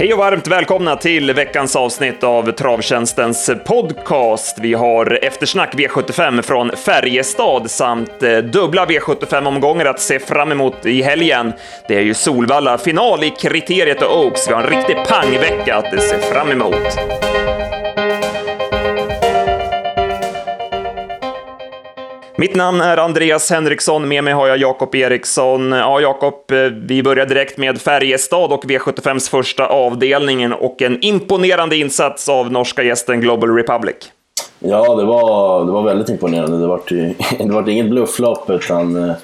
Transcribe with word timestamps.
Hej 0.00 0.12
och 0.12 0.18
varmt 0.18 0.48
välkomna 0.48 0.96
till 0.96 1.32
veckans 1.32 1.76
avsnitt 1.76 2.24
av 2.24 2.52
Travtjänstens 2.52 3.50
podcast. 3.66 4.58
Vi 4.58 4.74
har 4.74 5.24
eftersnack 5.24 5.74
V75 5.74 6.42
från 6.42 6.70
Färjestad 6.76 7.70
samt 7.70 8.22
eh, 8.22 8.38
dubbla 8.38 8.86
V75-omgångar 8.86 9.84
att 9.84 10.00
se 10.00 10.18
fram 10.18 10.52
emot 10.52 10.86
i 10.86 11.02
helgen. 11.02 11.52
Det 11.88 11.96
är 11.96 12.02
ju 12.02 12.14
Solvalla 12.14 12.78
final 12.78 13.24
i 13.24 13.30
kriteriet 13.30 14.02
och 14.02 14.24
Oaks. 14.24 14.48
Vi 14.48 14.52
har 14.52 14.62
en 14.62 14.70
riktig 14.70 14.96
pangvecka 15.08 15.76
att 15.76 16.02
se 16.02 16.18
fram 16.18 16.50
emot. 16.50 17.29
Mitt 22.40 22.56
namn 22.56 22.80
är 22.80 22.96
Andreas 22.96 23.50
Henriksson, 23.50 24.08
med 24.08 24.24
mig 24.24 24.32
har 24.32 24.48
jag 24.48 24.58
Jakob 24.58 24.94
Eriksson. 24.94 25.72
Ja, 25.72 26.00
Jakob, 26.00 26.34
eh, 26.52 26.58
vi 26.86 27.02
börjar 27.02 27.26
direkt 27.26 27.58
med 27.58 27.80
Färjestad 27.80 28.52
och 28.52 28.64
V75s 28.64 29.30
första 29.30 29.66
avdelningen 29.66 30.52
och 30.52 30.82
en 30.82 30.98
imponerande 31.00 31.76
insats 31.76 32.28
av 32.28 32.52
norska 32.52 32.82
gästen 32.82 33.20
Global 33.20 33.56
Republic. 33.56 33.96
Ja, 34.58 34.94
det 34.94 35.04
var, 35.04 35.64
det 35.64 35.72
var 35.72 35.82
väldigt 35.82 36.08
imponerande. 36.08 36.58
Det 36.58 36.66
var, 36.66 36.80
det 37.38 37.52
var 37.52 37.68
inget 37.68 37.90
blufflopp, 37.90 38.50
utan 38.50 39.08
eh, 39.08 39.16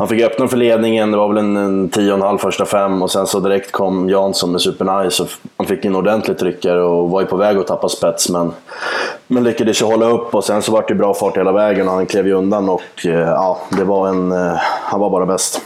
han 0.00 0.08
fick 0.08 0.22
öppna 0.22 0.48
för 0.48 0.56
ledningen, 0.56 1.10
det 1.10 1.16
var 1.16 1.28
väl 1.28 1.38
en, 1.38 1.56
en 1.56 1.88
tio 1.88 2.12
och 2.12 2.18
en 2.18 2.22
halv 2.22 2.38
första 2.38 2.66
fem 2.66 3.02
och 3.02 3.10
sen 3.10 3.26
så 3.26 3.40
direkt 3.40 3.72
kom 3.72 4.08
Jansson 4.08 4.52
med 4.52 4.60
supernice 4.60 5.22
och 5.22 5.28
han 5.56 5.66
fick 5.66 5.84
en 5.84 5.96
ordentlig 5.96 6.38
tryckare 6.38 6.82
och 6.82 7.10
var 7.10 7.20
ju 7.20 7.26
på 7.26 7.36
väg 7.36 7.58
att 7.58 7.66
tappa 7.66 7.88
spets 7.88 8.28
men, 8.28 8.52
men 9.26 9.44
lyckades 9.44 9.82
ju 9.82 9.86
hålla 9.86 10.06
upp 10.06 10.34
och 10.34 10.44
sen 10.44 10.62
så 10.62 10.72
var 10.72 10.84
det 10.88 10.94
bra 10.94 11.14
fart 11.14 11.36
hela 11.36 11.52
vägen 11.52 11.88
och 11.88 11.94
han 11.94 12.06
klev 12.06 12.26
ju 12.26 12.32
undan 12.32 12.68
och 12.68 13.06
eh, 13.06 13.12
ja, 13.12 13.58
det 13.70 13.84
var 13.84 14.08
en, 14.08 14.32
eh, 14.32 14.54
han 14.82 15.00
var 15.00 15.10
bara 15.10 15.26
bäst. 15.26 15.62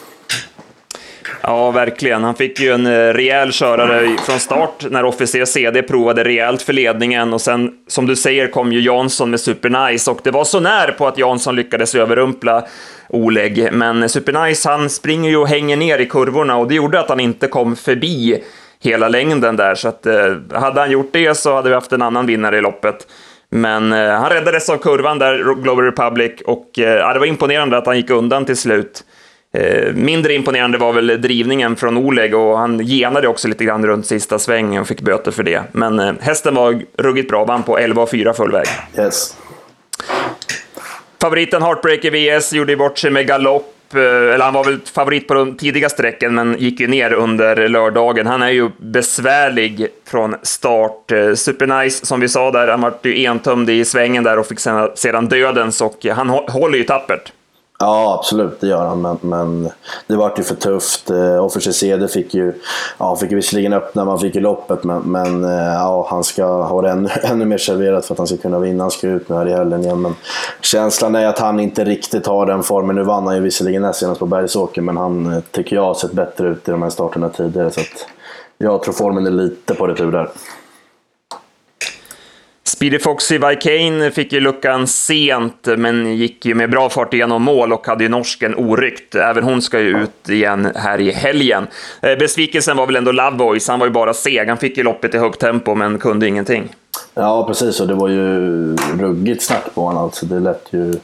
Ja, 1.47 1.71
verkligen. 1.71 2.25
Han 2.25 2.35
fick 2.35 2.61
ju 2.61 2.73
en 2.73 2.87
eh, 2.87 2.91
rejäl 2.91 3.53
körare 3.53 4.17
från 4.27 4.39
start 4.39 4.87
när 4.91 5.05
Officer 5.05 5.45
CD 5.45 5.83
provade 5.83 6.25
rejält 6.25 6.63
för 6.63 6.73
ledningen 6.73 7.33
och 7.33 7.41
sen, 7.41 7.73
som 7.87 8.07
du 8.07 8.17
säger, 8.17 8.49
kom 8.49 8.73
ju 8.73 8.81
Jansson 8.81 9.31
med 9.31 9.41
Supernice 9.41 10.11
och 10.11 10.21
det 10.23 10.31
var 10.31 10.45
så 10.45 10.61
när 10.61 10.93
på 10.93 11.07
att 11.07 11.19
Jansson 11.19 11.57
lyckades 11.57 11.95
överrumpla 11.95 12.65
Oleg, 13.09 13.69
men 13.73 14.09
Supernice 14.09 14.69
han 14.69 14.91
springer 14.91 15.31
ju 15.31 15.37
och 15.37 15.49
hänger 15.49 15.77
ner 15.77 15.99
i 15.99 16.07
kurvorna 16.07 16.57
och 16.57 16.69
det 16.69 16.75
gjorde 16.75 17.01
att 17.01 17.09
han 17.09 17.21
inte 17.21 17.47
kom 17.47 17.77
förbi 17.77 18.45
hela 18.81 19.09
längden 19.09 19.57
där, 19.57 19.75
så 19.75 19.89
att 19.89 20.07
eh, 20.07 20.35
hade 20.53 20.81
han 20.81 20.91
gjort 20.91 21.13
det 21.13 21.35
så 21.35 21.55
hade 21.55 21.69
vi 21.69 21.75
haft 21.75 21.93
en 21.93 22.03
annan 22.03 22.27
vinnare 22.27 22.59
i 22.59 22.61
loppet. 22.61 23.07
Men 23.51 23.93
eh, 23.93 24.11
han 24.11 24.31
räddades 24.31 24.71
av 24.71 24.77
kurvan 24.77 25.19
där, 25.19 25.55
Global 25.63 25.85
Republic, 25.85 26.33
och 26.45 26.79
eh, 26.79 27.13
det 27.13 27.19
var 27.19 27.27
imponerande 27.27 27.79
att 27.79 27.87
han 27.87 27.97
gick 27.97 28.11
undan 28.11 28.45
till 28.45 28.57
slut. 28.57 29.05
Eh, 29.55 29.95
mindre 29.95 30.35
imponerande 30.35 30.79
var 30.79 30.93
väl 30.93 31.21
drivningen 31.21 31.77
från 31.77 31.97
Oleg 31.97 32.35
och 32.35 32.59
han 32.59 32.79
genade 32.79 33.29
också 33.29 33.49
lite 33.49 33.65
grann 33.65 33.87
runt 33.87 34.07
sista 34.07 34.39
svängen 34.39 34.81
och 34.81 34.89
fick 34.89 35.01
böter 35.01 35.31
för 35.31 35.43
det. 35.43 35.63
Men 35.73 35.99
eh, 35.99 36.13
hästen 36.21 36.55
var 36.55 36.83
ruggigt 36.99 37.29
bra, 37.29 37.45
vann 37.45 37.63
på 37.63 37.79
11,4 37.79 38.33
full 38.33 38.53
väg. 38.53 38.67
Yes. 38.99 39.37
Favoriten 41.21 41.63
Heartbreaker 41.63 42.11
VS 42.11 42.53
gjorde 42.53 42.77
bort 42.77 42.99
sig 42.99 43.11
med 43.11 43.27
galopp. 43.27 43.95
Eh, 43.95 44.01
eller 44.01 44.45
han 44.45 44.55
var 44.55 44.65
väl 44.65 44.81
favorit 44.95 45.29
på 45.29 45.35
de 45.35 45.57
tidiga 45.57 45.89
sträcken, 45.89 46.35
men 46.35 46.57
gick 46.59 46.81
ju 46.81 46.87
ner 46.87 47.13
under 47.13 47.69
lördagen. 47.69 48.27
Han 48.27 48.43
är 48.43 48.51
ju 48.51 48.71
besvärlig 48.77 49.87
från 50.07 50.37
start. 50.43 51.13
Supernice, 51.35 52.07
som 52.07 52.21
vi 52.21 52.29
sa 52.29 52.51
där, 52.51 52.69
han 52.69 52.81
var 52.81 52.95
ju 53.03 53.25
entömd 53.25 53.71
i 53.71 53.85
svängen 53.85 54.25
där 54.25 54.39
och 54.39 54.47
fick 54.47 54.61
sedan 54.95 55.29
dödens 55.29 55.81
och 55.81 56.07
han 56.07 56.29
håller 56.29 56.79
ju 56.79 56.85
tappert. 56.85 57.33
Ja, 57.79 58.19
absolut, 58.19 58.61
det 58.61 58.67
gör 58.67 58.87
han. 58.87 59.03
Men, 59.03 59.19
men 59.21 59.71
det 60.07 60.17
vart 60.17 60.39
ju 60.39 60.43
för 60.43 60.55
tufft. 60.55 61.11
Eh, 61.11 61.45
Officer 61.45 61.73
CD 61.73 62.09
fick 62.09 62.35
ju, 62.35 62.53
ja, 62.99 63.17
fick 63.17 63.31
ju 63.31 63.37
visserligen 63.37 63.73
öppna, 63.73 64.05
man 64.05 64.19
fick 64.19 64.35
ju 64.35 64.41
loppet, 64.41 64.85
men, 64.85 65.03
men 65.03 65.45
eh, 65.45 65.75
ja, 65.75 66.07
han 66.11 66.25
ska 66.25 66.45
ha 66.47 66.83
det 66.83 66.91
ännu, 66.91 67.09
ännu 67.23 67.45
mer 67.45 67.59
serverat 67.59 68.07
för 68.07 68.15
att 68.15 68.19
han 68.19 68.27
ska 68.27 68.37
kunna 68.37 68.59
vinna. 68.59 68.85
Han 68.85 68.91
ska 68.91 69.09
ut 69.09 69.29
nu 69.29 69.37
här 69.37 69.49
i 69.49 69.53
helgen 69.53 69.81
igen. 69.81 70.03
Men 70.03 70.15
känslan 70.61 71.15
är 71.15 71.27
att 71.27 71.39
han 71.39 71.61
inte 71.61 71.85
riktigt 71.85 72.27
har 72.27 72.47
den 72.47 72.63
formen. 72.63 72.97
Nu 72.97 73.03
vann 73.03 73.27
han 73.27 73.37
ju 73.37 73.43
visserligen 73.43 73.83
näst 73.83 74.01
senast 74.01 74.21
på 74.21 74.27
Bergsåker, 74.27 74.83
men 74.83 74.97
han 74.97 75.33
eh, 75.33 75.41
tycker 75.51 75.77
jag 75.77 75.85
har 75.85 75.95
sett 75.95 76.13
bättre 76.13 76.49
ut 76.49 76.69
i 76.69 76.71
de 76.71 76.83
här 76.83 76.91
starterna 76.91 77.29
tidigare. 77.29 77.71
Så 77.71 77.81
att 77.81 78.07
jag 78.59 78.83
tror 78.83 78.95
formen 78.95 79.27
är 79.27 79.31
lite 79.31 79.75
på 79.75 79.87
retur 79.87 80.13
där. 80.13 80.29
Speedy 82.85 82.99
Foxy 82.99 83.39
Vikane 83.39 84.11
fick 84.11 84.33
ju 84.33 84.41
luckan 84.41 84.87
sent, 84.87 85.69
men 85.77 86.17
gick 86.17 86.47
ju 86.47 86.55
med 86.55 86.71
bra 86.71 86.89
fart 86.89 87.15
igenom 87.15 87.43
mål 87.43 87.73
och 87.73 87.87
hade 87.87 88.05
ju 88.05 88.11
norsken 88.11 88.55
oryckt. 88.55 89.15
Även 89.15 89.45
hon 89.45 89.63
ska 89.63 89.81
ju 89.81 90.03
ut 90.03 90.29
igen 90.29 90.73
här 90.75 91.01
i 91.01 91.13
helgen. 91.13 91.67
Eh, 92.03 92.19
besvikelsen 92.19 92.77
var 92.77 92.87
väl 92.87 92.97
ändå 92.97 93.13
Loveboys, 93.13 93.69
han 93.69 93.79
var 93.79 93.87
ju 93.87 93.93
bara 93.93 94.15
seg. 94.15 94.49
Han 94.49 94.57
fick 94.57 94.77
ju 94.77 94.83
loppet 94.83 95.15
i 95.15 95.19
högt 95.19 95.41
tempo, 95.41 95.75
men 95.75 95.99
kunde 95.99 96.29
ingenting. 96.29 96.75
Ja, 97.15 97.45
precis. 97.47 97.81
Och 97.81 97.89
det 97.89 97.95
var 97.95 98.09
ju 98.09 98.77
ruggigt 98.77 99.43
snack 99.43 99.75
på 99.75 99.81
honom. 99.81 100.05
Alltså, 100.05 100.27
det 100.27 100.41
lät 100.41 100.67
ju, 100.71 100.95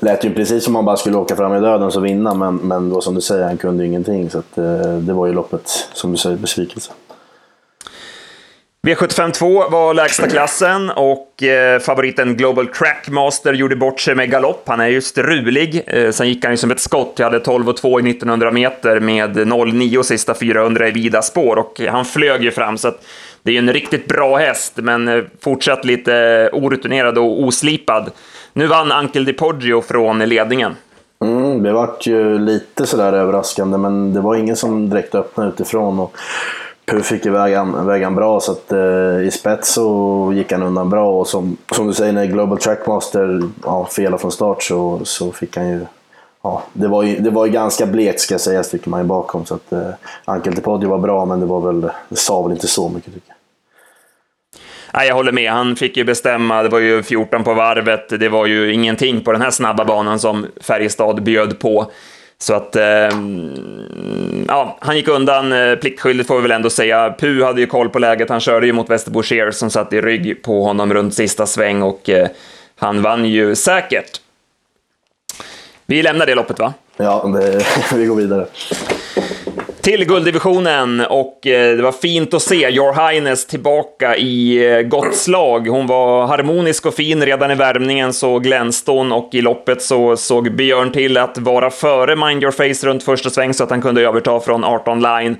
lät 0.00 0.24
ju 0.24 0.34
precis 0.34 0.64
som 0.64 0.72
om 0.72 0.76
han 0.76 0.84
bara 0.84 0.96
skulle 0.96 1.16
åka 1.16 1.36
fram 1.36 1.54
i 1.54 1.60
döden 1.60 1.82
och 1.82 2.04
vinna, 2.04 2.34
men, 2.34 2.56
men 2.56 2.90
då, 2.90 3.00
som 3.00 3.14
du 3.14 3.20
säger, 3.20 3.44
han 3.44 3.56
kunde 3.56 3.86
ingenting. 3.86 4.30
Så 4.30 4.38
att, 4.38 4.58
eh, 4.58 4.98
det 4.98 5.12
var 5.12 5.26
ju 5.26 5.32
loppet, 5.32 5.88
som 5.92 6.12
du 6.12 6.18
säger, 6.18 6.36
besvikelse. 6.36 6.92
V75.2 8.86 9.70
var 9.70 9.94
lägsta 9.94 10.28
klassen 10.28 10.90
och 10.90 11.42
eh, 11.42 11.78
favoriten 11.78 12.36
Global 12.36 12.66
Trackmaster 12.66 13.52
gjorde 13.52 13.76
bort 13.76 14.00
sig 14.00 14.14
med 14.14 14.30
galopp. 14.30 14.62
Han 14.66 14.80
är 14.80 14.88
ju 14.88 15.00
strulig. 15.00 15.82
Eh, 15.86 16.10
sen 16.10 16.28
gick 16.28 16.44
han 16.44 16.52
ju 16.52 16.56
som 16.56 16.70
ett 16.70 16.80
skott. 16.80 17.14
Jag 17.16 17.24
hade 17.24 17.40
12 17.40 17.68
och 17.68 17.76
2 17.76 18.00
i 18.00 18.10
1900 18.10 18.50
meter 18.50 19.00
med 19.00 19.36
0,9 19.36 20.02
sista 20.02 20.34
400 20.34 20.88
i 20.88 20.90
vida 20.90 21.22
spår 21.22 21.56
och 21.58 21.80
han 21.88 22.04
flög 22.04 22.42
ju 22.42 22.50
fram. 22.50 22.78
Så 22.78 22.92
det 23.42 23.50
är 23.50 23.52
ju 23.52 23.58
en 23.58 23.72
riktigt 23.72 24.08
bra 24.08 24.36
häst, 24.36 24.72
men 24.76 25.08
eh, 25.08 25.24
fortsatt 25.40 25.84
lite 25.84 26.50
orutinerad 26.52 27.18
och 27.18 27.42
oslipad. 27.42 28.10
Nu 28.52 28.66
vann 28.66 28.92
Ankel 28.92 29.24
Di 29.24 29.32
Poggio 29.32 29.82
från 29.82 30.18
ledningen. 30.18 30.76
Mm, 31.24 31.62
det 31.62 31.72
vart 31.72 32.06
ju 32.06 32.38
lite 32.38 32.86
sådär 32.86 33.12
överraskande, 33.12 33.78
men 33.78 34.14
det 34.14 34.20
var 34.20 34.34
ingen 34.36 34.56
som 34.56 34.90
direkt 34.90 35.14
öppnade 35.14 35.48
utifrån. 35.48 36.00
Och 36.00 36.16
Puh 36.86 37.02
fick 37.02 37.26
iväg 37.26 37.54
han, 37.54 37.86
väg 37.86 38.02
han 38.02 38.14
bra, 38.14 38.40
så 38.40 38.52
att, 38.52 38.72
eh, 38.72 39.20
i 39.26 39.30
spets 39.32 39.72
så 39.72 40.32
gick 40.34 40.52
han 40.52 40.62
undan 40.62 40.90
bra. 40.90 41.10
Och 41.20 41.28
som, 41.28 41.56
som 41.74 41.86
du 41.86 41.94
säger, 41.94 42.12
när 42.12 42.26
Global 42.26 42.58
Trackmaster 42.58 43.42
ja, 43.64 43.88
felade 43.90 44.18
från 44.20 44.32
start 44.32 44.62
så, 44.62 45.00
så 45.04 45.32
fick 45.32 45.56
han 45.56 45.68
ju... 45.68 45.80
Ja, 46.42 46.62
det, 46.72 46.88
var 46.88 47.02
ju 47.02 47.18
det 47.18 47.30
var 47.30 47.46
ju 47.46 47.52
ganska 47.52 47.86
blekt 47.86 48.20
ska 48.20 48.34
jag 48.34 48.40
säga, 48.40 48.62
tycker 48.62 48.90
man 48.90 49.00
ju 49.00 49.06
bakom. 49.06 49.46
Så 49.46 49.54
att, 49.54 49.72
eh, 49.72 49.88
Ankel 50.24 50.54
Tepodio 50.54 50.90
var 50.90 50.98
bra, 50.98 51.24
men 51.24 51.40
det, 51.40 51.46
var 51.46 51.60
väl, 51.60 51.80
det 52.08 52.16
sa 52.16 52.42
väl 52.42 52.52
inte 52.52 52.66
så 52.66 52.88
mycket 52.88 53.14
tycker 53.14 53.28
jag. 53.28 53.36
Nej, 54.94 55.08
jag 55.08 55.14
håller 55.14 55.32
med. 55.32 55.52
Han 55.52 55.76
fick 55.76 55.96
ju 55.96 56.04
bestämma. 56.04 56.62
Det 56.62 56.68
var 56.68 56.78
ju 56.78 57.02
14 57.02 57.44
på 57.44 57.54
varvet. 57.54 58.20
Det 58.20 58.28
var 58.28 58.46
ju 58.46 58.72
ingenting 58.72 59.20
på 59.20 59.32
den 59.32 59.42
här 59.42 59.50
snabba 59.50 59.84
banan 59.84 60.18
som 60.18 60.46
Färjestad 60.60 61.22
bjöd 61.22 61.58
på. 61.58 61.90
Så 62.38 62.54
att, 62.54 62.76
eh, 62.76 63.08
ja, 64.48 64.78
han 64.80 64.96
gick 64.96 65.08
undan 65.08 65.52
eh, 65.52 65.76
pliktskyldigt 65.76 66.28
får 66.28 66.36
vi 66.36 66.42
väl 66.42 66.50
ändå 66.50 66.70
säga. 66.70 67.10
Pu 67.10 67.42
hade 67.42 67.60
ju 67.60 67.66
koll 67.66 67.88
på 67.88 67.98
läget, 67.98 68.28
han 68.28 68.40
körde 68.40 68.66
ju 68.66 68.72
mot 68.72 68.90
Västerbo 68.90 69.22
Shears 69.22 69.54
som 69.54 69.70
satt 69.70 69.92
i 69.92 70.00
rygg 70.00 70.42
på 70.42 70.64
honom 70.64 70.94
runt 70.94 71.14
sista 71.14 71.46
sväng 71.46 71.82
och 71.82 72.08
eh, 72.08 72.28
han 72.76 73.02
vann 73.02 73.24
ju 73.24 73.54
säkert. 73.54 74.20
Vi 75.86 76.02
lämnar 76.02 76.26
det 76.26 76.34
loppet 76.34 76.58
va? 76.58 76.74
Ja, 76.96 77.30
det, 77.34 77.64
vi 77.94 78.06
går 78.06 78.16
vidare 78.16 78.46
till 79.86 80.04
gulddivisionen 80.04 81.00
och 81.00 81.46
eh, 81.46 81.76
det 81.76 81.82
var 81.82 81.92
fint 81.92 82.34
att 82.34 82.42
se 82.42 82.70
Your 82.70 83.08
Highness 83.08 83.46
tillbaka 83.46 84.16
i 84.16 84.66
eh, 84.72 84.80
gott 84.80 85.14
slag. 85.14 85.68
Hon 85.68 85.86
var 85.86 86.26
harmonisk 86.26 86.86
och 86.86 86.94
fin 86.94 87.24
redan 87.24 87.50
i 87.50 87.54
värmningen 87.54 88.12
så 88.12 88.38
glänste 88.38 88.90
hon 88.90 89.12
och 89.12 89.30
i 89.32 89.40
loppet 89.40 89.82
så 89.82 90.16
såg 90.16 90.56
Björn 90.56 90.92
till 90.92 91.16
att 91.16 91.38
vara 91.38 91.70
före 91.70 92.16
Mind 92.16 92.42
Your 92.42 92.52
Face 92.52 92.86
runt 92.86 93.02
första 93.02 93.30
sväng 93.30 93.54
så 93.54 93.64
att 93.64 93.70
han 93.70 93.82
kunde 93.82 94.02
överta 94.02 94.40
från 94.40 94.64
18 94.64 95.02
line. 95.02 95.36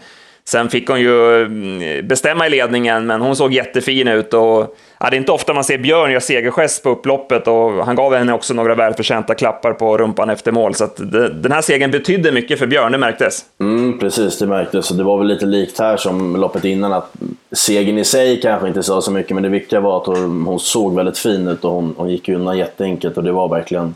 Sen 0.49 0.69
fick 0.69 0.89
hon 0.89 1.01
ju 1.01 1.43
mm, 1.43 2.09
bestämma 2.09 2.47
i 2.47 2.51
ledningen, 2.51 3.07
men 3.07 3.21
hon 3.21 3.37
såg 3.37 3.53
jättefin 3.53 4.09
ut 4.09 4.35
och 4.35 4.77
ja, 5.01 5.11
det 5.11 5.17
är 5.17 5.19
inte 5.19 5.33
ofta 5.33 5.55
man 5.55 5.65
ser 5.65 5.79
Björn 5.79 6.11
göra 6.11 6.21
segergest 6.21 6.83
på 6.83 6.91
upploppet 6.91 7.49
och 7.49 7.87
han 7.87 7.97
gav 7.97 8.15
henne 8.15 8.33
också 8.33 8.55
några 8.55 8.75
välförtjänta 8.75 9.35
klappar 9.35 9.73
på 9.73 9.99
rumpan 9.99 10.31
efter 10.31 10.53
mål. 10.53 10.75
Så 10.75 10.85
att 10.85 10.97
det, 10.97 11.29
den 11.29 11.53
här 11.53 11.63
segern 11.63 11.91
betydde 11.91 12.33
mycket 12.33 12.59
för 12.59 12.67
Björn, 12.67 12.93
det 12.93 12.99
märktes. 12.99 13.45
Mm, 13.61 13.99
precis, 13.99 14.39
det 14.39 14.47
märktes. 14.47 14.91
Och 14.91 14.97
det 14.97 15.05
var 15.05 15.19
väl 15.19 15.27
lite 15.27 15.47
likt 15.47 15.79
här 15.79 15.97
som 15.97 16.37
loppet 16.37 16.65
innan, 16.65 16.93
att 16.93 17.13
segern 17.53 17.99
i 17.99 18.05
sig 18.05 18.41
kanske 18.41 18.69
inte 18.69 18.83
sa 18.83 19.01
så 19.01 19.11
mycket, 19.11 19.35
men 19.35 19.43
det 19.43 19.49
viktiga 19.49 19.81
var 19.81 20.01
att 20.01 20.07
hon, 20.07 20.47
hon 20.47 20.61
såg 20.61 20.95
väldigt 20.97 21.19
fin 21.19 21.49
ut 21.49 21.65
och 21.65 21.73
hon, 21.73 21.95
hon 21.97 22.11
gick 22.11 22.29
undan 22.29 22.59
jätteenkelt 22.59 23.17
och 23.17 23.25
det 23.25 23.33
var 23.33 23.49
verkligen 23.49 23.95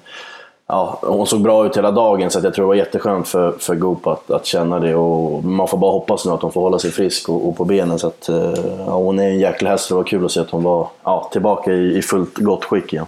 ja, 0.71 0.99
hon 1.03 1.27
såg 1.27 1.41
bra 1.41 1.67
ut 1.67 1.77
hela 1.77 1.91
dagen 1.91 2.31
så 2.31 2.41
jag 2.43 2.55
tror 2.55 2.65
det 2.65 2.69
var 2.69 2.75
jätteskönt 2.75 3.29
för, 3.29 3.53
för 3.59 3.75
Goop 3.75 4.07
att, 4.07 4.31
att 4.31 4.47
känna 4.47 4.81
det. 4.81 4.95
Och 4.95 5.45
man 5.45 5.69
får 5.69 5.79
bara 5.79 5.93
hoppas 5.93 6.27
nu 6.27 6.33
att 6.33 6.43
hon 6.43 6.53
får 6.53 6.61
hålla 6.61 6.79
sig 6.79 6.91
frisk 6.91 7.29
och, 7.29 7.49
och 7.49 7.57
på 7.57 7.65
benen. 7.65 7.99
Så 7.99 8.07
att, 8.07 8.29
eh, 8.29 8.53
ja, 8.87 8.93
hon 8.93 9.19
är 9.19 9.29
en 9.29 9.39
jäkla 9.39 9.71
häst 9.71 9.89
det 9.89 9.95
var 9.95 10.05
kul 10.05 10.25
att 10.25 10.31
se 10.31 10.41
att 10.41 10.51
hon 10.51 10.63
var 10.63 10.89
ja, 11.05 11.29
tillbaka 11.33 11.73
i, 11.73 11.99
i 11.99 12.03
fullt 12.03 12.39
gott 12.39 12.65
skick 12.65 12.93
igen. 12.93 13.07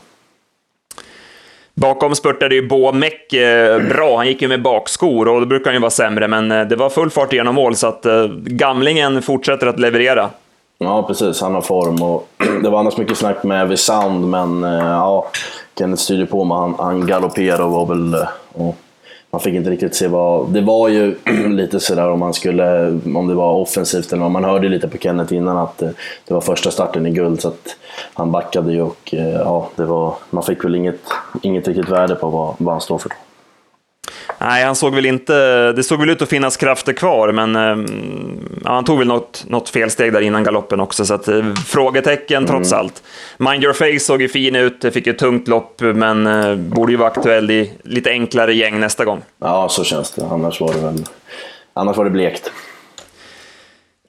Bakom 1.75 2.15
spurtade 2.15 2.55
ju 2.55 2.69
Bo 2.69 2.89
eh, 2.89 3.89
bra. 3.89 4.17
Han 4.17 4.27
gick 4.27 4.43
ju 4.43 4.49
med 4.49 4.63
bakskor 4.63 5.29
och 5.29 5.41
då 5.41 5.47
brukar 5.47 5.65
han 5.65 5.75
ju 5.75 5.81
vara 5.81 5.91
sämre, 5.91 6.29
men 6.29 6.53
eh, 6.53 6.65
det 6.65 6.77
var 6.77 6.91
full 6.91 7.11
fart 7.11 7.33
igenom 7.33 7.55
mål, 7.55 7.77
så 7.77 7.87
att 7.87 8.07
gamlingen 8.45 9.23
fortsätter 9.23 9.67
att 9.67 9.81
leverera. 9.81 10.31
Ja, 10.85 11.03
precis. 11.03 11.41
Han 11.41 11.55
har 11.55 11.63
form 11.63 12.03
och 12.03 12.29
det 12.63 12.71
var 12.71 12.79
annars 12.79 12.97
mycket 12.97 13.19
snack 13.19 13.43
med 13.43 13.59
Heavy 13.59 13.77
Sound, 13.77 14.29
men 14.29 14.65
eh, 14.65 14.87
ja, 14.87 15.29
Kenneth 15.79 16.03
styrde 16.03 16.27
på 16.27 16.45
med 16.45 16.57
han, 16.57 16.75
han 16.79 17.07
galopperade 17.07 17.65
och 17.65 17.73
var 17.73 17.87
väl... 17.87 18.15
Eh, 18.15 18.29
och 18.53 18.77
man 19.31 19.41
fick 19.41 19.55
inte 19.55 19.71
riktigt 19.71 19.95
se 19.95 20.09
vad... 20.09 20.49
Det 20.49 20.61
var 20.61 20.89
ju 20.89 21.15
lite 21.49 21.81
sådär 21.81 22.11
om 22.11 22.19
man 22.19 22.35
skulle... 22.35 22.87
Om 23.17 23.29
det 23.29 23.35
var 23.35 23.53
offensivt 23.53 24.13
eller 24.13 24.23
vad. 24.23 24.31
Man 24.31 24.45
hörde 24.45 24.69
lite 24.69 24.89
på 24.89 24.99
Kenneth 24.99 25.35
innan 25.35 25.57
att 25.57 25.79
det, 25.79 25.95
det 26.25 26.35
var 26.35 26.41
första 26.41 26.71
starten 26.71 27.07
i 27.07 27.11
guld, 27.11 27.41
så 27.41 27.49
att 27.49 27.77
han 28.15 28.33
backade 28.33 28.73
ju 28.73 28.83
och 28.83 29.15
ja, 29.39 29.69
det 29.77 29.85
var... 29.85 30.15
Man 30.31 30.43
fick 30.43 30.65
väl 30.65 30.75
inget, 30.75 31.01
inget 31.43 31.69
riktigt 31.69 31.89
värde 31.89 32.15
på 32.15 32.29
vad, 32.31 32.55
vad 32.59 32.75
han 32.75 32.81
står 32.81 32.99
för. 32.99 33.13
Nej, 34.45 34.65
han 34.65 34.77
såg 34.77 34.95
väl 34.95 35.07
inte... 35.07 35.73
Det 35.73 35.83
såg 35.83 36.01
väl 36.01 36.11
ut 36.11 36.23
att 36.23 36.29
finnas 36.29 36.57
krafter 36.57 36.93
kvar, 36.93 37.33
men 37.33 37.57
eh, 37.57 37.95
ja, 38.65 38.71
han 38.71 38.85
tog 38.85 38.99
väl 38.99 39.09
något, 39.09 39.45
något 39.49 39.69
felsteg 39.69 40.13
där 40.13 40.21
innan 40.21 40.45
galoppen 40.45 40.81
också, 40.81 41.05
så 41.05 41.15
att, 41.15 41.29
eh, 41.29 41.55
frågetecken 41.67 42.47
trots 42.47 42.73
mm. 42.73 42.81
allt. 42.81 43.03
Mind 43.37 43.65
your 43.65 43.73
face 43.73 44.05
såg 44.05 44.23
ju 44.23 44.29
fin 44.29 44.57
ut, 44.57 44.85
fick 44.93 45.07
ett 45.07 45.19
tungt 45.19 45.49
lopp, 45.49 45.81
men 45.81 46.27
eh, 46.27 46.55
borde 46.55 46.93
ju 46.93 46.99
vara 46.99 47.09
aktuell 47.09 47.51
i 47.51 47.73
lite 47.83 48.11
enklare 48.11 48.55
gäng 48.55 48.81
nästa 48.81 49.05
gång. 49.05 49.23
Ja, 49.41 49.69
så 49.69 49.85
känns 49.85 50.11
det. 50.11 50.27
Annars 50.31 50.61
var 50.61 50.75
det 50.75 50.81
väl... 50.81 51.05
Annars 51.75 51.97
var 51.97 52.05
det 52.05 52.11
blekt. 52.11 52.53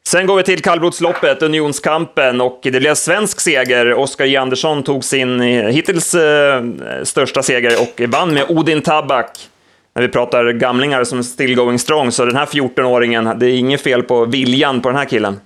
Sen 0.07 0.27
går 0.27 0.35
vi 0.35 0.43
till 0.43 0.61
kallblodsloppet, 0.61 1.41
Unionskampen, 1.41 2.41
och 2.41 2.59
det 2.63 2.79
blev 2.79 2.95
svensk 2.95 3.41
seger. 3.41 3.93
Oskar 3.93 4.25
J. 4.25 4.37
Andersson 4.37 4.83
tog 4.83 5.03
sin 5.03 5.39
hittills 5.41 6.15
eh, 6.15 6.63
största 7.03 7.43
seger 7.43 7.81
och 7.81 8.01
vann 8.07 8.33
med 8.33 8.45
Odin 8.49 8.81
Tabak 8.81 9.49
när 9.95 10.01
vi 10.01 10.07
pratar 10.07 10.51
gamlingar 10.51 11.03
som 11.03 11.23
still 11.23 11.55
going 11.55 11.79
strong, 11.79 12.11
så 12.11 12.25
den 12.25 12.35
här 12.35 12.45
14-åringen, 12.45 13.39
det 13.39 13.45
är 13.45 13.57
inget 13.57 13.81
fel 13.81 14.03
på 14.03 14.25
viljan 14.25 14.81
på 14.81 14.89
den 14.89 14.97
här 14.97 15.05
killen. 15.05 15.39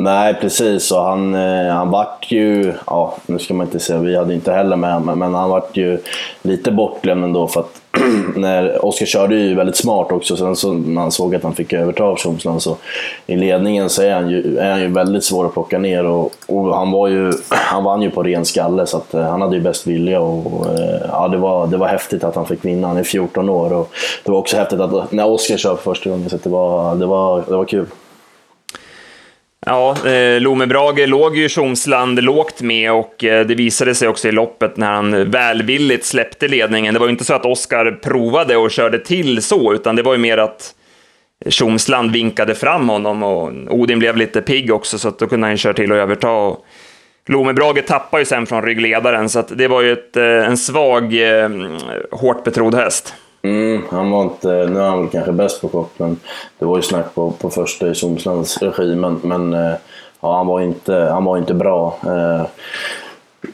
Nej, 0.00 0.34
precis. 0.34 0.92
Och 0.92 1.02
han, 1.02 1.34
eh, 1.34 1.74
han 1.74 1.90
vart 1.90 2.26
ju, 2.28 2.74
ja, 2.86 3.14
nu 3.26 3.38
ska 3.38 3.54
man 3.54 3.66
inte 3.66 3.78
säga, 3.78 3.98
vi 3.98 4.16
hade 4.16 4.34
inte 4.34 4.52
heller 4.52 4.76
med 4.76 4.94
honom, 4.94 5.18
men 5.18 5.34
han 5.34 5.50
vart 5.50 5.76
ju 5.76 5.98
lite 6.42 6.70
bortglömd 6.72 7.24
ändå 7.24 7.48
för 7.48 7.60
att 7.60 7.80
när 8.36 8.84
Oskar 8.84 9.06
körde 9.06 9.34
ju 9.36 9.54
väldigt 9.54 9.76
smart 9.76 10.12
också, 10.12 10.36
sen 10.36 10.56
så 10.56 10.72
när 10.72 11.00
han 11.00 11.12
såg 11.12 11.34
att 11.34 11.42
han 11.42 11.54
fick 11.54 11.72
överta 11.72 12.04
av 12.04 12.16
Tjomsland 12.16 12.62
så 12.62 12.76
i 13.26 13.36
ledningen 13.36 13.90
så 13.90 14.02
är 14.02 14.14
han 14.14 14.30
ju, 14.30 14.58
är 14.58 14.70
han 14.70 14.80
ju 14.80 14.88
väldigt 14.88 15.24
svår 15.24 15.46
att 15.46 15.52
plocka 15.52 15.78
ner 15.78 16.04
och, 16.04 16.32
och 16.46 16.76
han, 16.76 16.90
var 16.90 17.08
ju, 17.08 17.32
han 17.48 17.84
vann 17.84 18.02
ju 18.02 18.10
på 18.10 18.22
ren 18.22 18.44
skalle 18.44 18.86
så 18.86 18.96
att, 18.96 19.14
eh, 19.14 19.22
han 19.22 19.42
hade 19.42 19.56
ju 19.56 19.62
bäst 19.62 19.86
vilja 19.86 20.20
och 20.20 20.66
eh, 20.66 21.00
ja, 21.08 21.28
det, 21.28 21.36
var, 21.36 21.66
det 21.66 21.76
var 21.76 21.86
häftigt 21.86 22.24
att 22.24 22.34
han 22.34 22.46
fick 22.46 22.64
vinna. 22.64 22.88
Han 22.88 22.96
är 22.96 23.04
14 23.04 23.48
år 23.48 23.72
och 23.72 23.92
det 24.24 24.30
var 24.30 24.38
också 24.38 24.56
häftigt 24.56 24.80
att 24.80 25.12
när 25.12 25.26
Oskar 25.26 25.56
kör 25.56 25.76
för 25.76 25.82
första 25.82 26.10
gången 26.10 26.30
så 26.30 26.36
det 26.42 26.50
var, 26.50 26.94
det 26.94 27.06
var, 27.06 27.44
det 27.48 27.56
var 27.56 27.64
kul. 27.64 27.86
Ja, 29.70 29.96
eh, 30.06 30.40
Lome 30.40 30.66
Brage 30.66 31.06
låg 31.06 31.36
ju 31.36 31.48
Tjomsland 31.48 32.22
lågt 32.22 32.62
med 32.62 32.92
och 32.92 33.24
eh, 33.24 33.46
det 33.46 33.54
visade 33.54 33.94
sig 33.94 34.08
också 34.08 34.28
i 34.28 34.32
loppet 34.32 34.76
när 34.76 34.92
han 34.92 35.30
välvilligt 35.30 36.04
släppte 36.04 36.48
ledningen. 36.48 36.94
Det 36.94 37.00
var 37.00 37.06
ju 37.06 37.12
inte 37.12 37.24
så 37.24 37.34
att 37.34 37.44
Oskar 37.44 37.98
provade 38.02 38.56
och 38.56 38.70
körde 38.70 38.98
till 38.98 39.42
så, 39.42 39.74
utan 39.74 39.96
det 39.96 40.02
var 40.02 40.12
ju 40.12 40.18
mer 40.18 40.38
att 40.38 40.74
Tjomsland 41.48 42.12
vinkade 42.12 42.54
fram 42.54 42.88
honom 42.88 43.22
och 43.22 43.52
Odin 43.68 43.98
blev 43.98 44.16
lite 44.16 44.42
pigg 44.42 44.72
också, 44.72 44.98
så 44.98 45.08
att 45.08 45.18
då 45.18 45.26
kunde 45.26 45.46
han 45.46 45.52
ju 45.52 45.58
köra 45.58 45.74
till 45.74 45.92
och 45.92 45.98
överta. 45.98 46.30
Och 46.30 46.64
Lome 47.26 47.52
Brage 47.52 47.86
tappade 47.86 48.20
ju 48.20 48.24
sen 48.24 48.46
från 48.46 48.62
ryggledaren, 48.62 49.28
så 49.28 49.38
att 49.38 49.58
det 49.58 49.68
var 49.68 49.82
ju 49.82 49.92
ett, 49.92 50.16
eh, 50.16 50.24
en 50.24 50.56
svag, 50.56 51.14
eh, 51.14 51.50
hårt 52.10 52.44
betrodd 52.44 52.74
häst. 52.74 53.14
Mm, 53.42 53.82
han 53.90 54.10
var 54.10 54.22
inte, 54.22 54.48
nu 54.48 54.80
är 54.80 54.88
han 54.88 55.00
väl 55.00 55.10
kanske 55.10 55.32
bäst 55.32 55.60
på 55.60 55.68
kort, 55.68 55.98
men 55.98 56.20
det 56.58 56.64
var 56.64 56.76
ju 56.76 56.82
snack 56.82 57.14
på, 57.14 57.30
på 57.30 57.50
första 57.50 57.88
i 57.90 57.94
Somslands 57.94 58.62
regi. 58.62 58.94
Men, 58.96 59.20
men 59.22 59.54
eh, 59.54 59.74
ja, 60.20 60.36
han, 60.36 60.46
var 60.46 60.60
inte, 60.60 60.94
han 60.94 61.24
var 61.24 61.38
inte 61.38 61.54
bra. 61.54 61.98
Eh, 62.06 62.46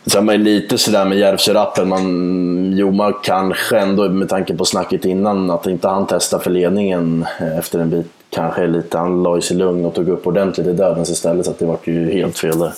Sen 0.06 0.26
var 0.26 0.32
det 0.32 0.38
lite 0.38 0.78
sådär 0.78 1.04
med 1.04 1.18
Järvsörappen, 1.18 1.88
man, 1.88 2.72
Joma 2.76 3.12
kanske 3.12 3.78
ändå 3.78 4.08
med 4.08 4.28
tanke 4.28 4.54
på 4.56 4.64
snacket 4.64 5.04
innan 5.04 5.50
att 5.50 5.66
inte 5.66 5.88
han 5.88 6.06
testar 6.06 6.38
för 6.38 6.50
ledningen 6.50 7.26
eh, 7.40 7.58
efter 7.58 7.78
en 7.78 7.90
bit 7.90 8.12
kanske 8.34 8.66
lite, 8.66 8.98
han 8.98 9.22
la 9.22 9.40
sig 9.40 9.56
lugn 9.56 9.84
och 9.84 9.94
tog 9.94 10.08
upp 10.08 10.26
ordentligt 10.26 10.66
i 10.66 10.72
dödens 10.72 11.10
istället 11.10 11.44
så 11.46 11.50
att 11.50 11.58
det 11.58 11.66
var 11.66 11.78
ju 11.84 12.12
helt 12.12 12.38
fel 12.38 12.58
där. 12.58 12.72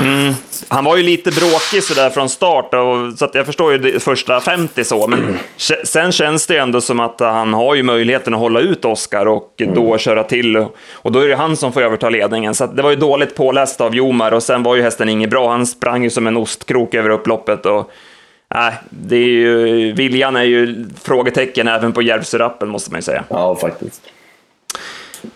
Mm. 0.00 0.34
Han 0.68 0.84
var 0.84 0.96
ju 0.96 1.02
lite 1.02 1.30
bråkig 1.30 1.82
sådär 1.82 2.10
från 2.10 2.28
start, 2.28 2.74
och, 2.74 3.18
så 3.18 3.24
att 3.24 3.34
jag 3.34 3.46
förstår 3.46 3.72
ju 3.72 3.78
det 3.78 4.00
första 4.00 4.40
50 4.40 4.84
så, 4.84 5.06
men 5.06 5.18
mm. 5.18 5.34
sen 5.84 6.12
känns 6.12 6.46
det 6.46 6.56
ändå 6.56 6.80
som 6.80 7.00
att 7.00 7.20
han 7.20 7.54
har 7.54 7.74
ju 7.74 7.82
möjligheten 7.82 8.34
att 8.34 8.40
hålla 8.40 8.60
ut 8.60 8.84
Oscar 8.84 9.26
och 9.26 9.54
mm. 9.60 9.74
då 9.74 9.98
köra 9.98 10.24
till, 10.24 10.56
och 10.92 11.12
då 11.12 11.18
är 11.18 11.28
det 11.28 11.36
han 11.36 11.56
som 11.56 11.72
får 11.72 11.82
överta 11.82 12.10
ledningen. 12.10 12.54
Så 12.54 12.66
det 12.66 12.82
var 12.82 12.90
ju 12.90 12.96
dåligt 12.96 13.34
påläst 13.34 13.80
av 13.80 13.94
Jomar 13.94 14.32
och 14.32 14.42
sen 14.42 14.62
var 14.62 14.76
ju 14.76 14.82
hästen 14.82 15.08
inget 15.08 15.30
bra, 15.30 15.50
han 15.50 15.66
sprang 15.66 16.04
ju 16.04 16.10
som 16.10 16.26
en 16.26 16.36
ostkrok 16.36 16.94
över 16.94 17.10
upploppet. 17.10 17.66
Och, 17.66 17.90
Nej, 18.54 18.74
det 18.90 19.16
är 19.16 19.28
ju, 19.28 19.92
viljan 19.92 20.36
är 20.36 20.42
ju 20.42 20.84
frågetecken 21.02 21.68
även 21.68 21.92
på 21.92 22.02
Järvsörappen 22.02 22.68
måste 22.68 22.90
man 22.90 22.98
ju 22.98 23.02
säga. 23.02 23.24
Ja, 23.28 23.56
faktiskt. 23.56 24.02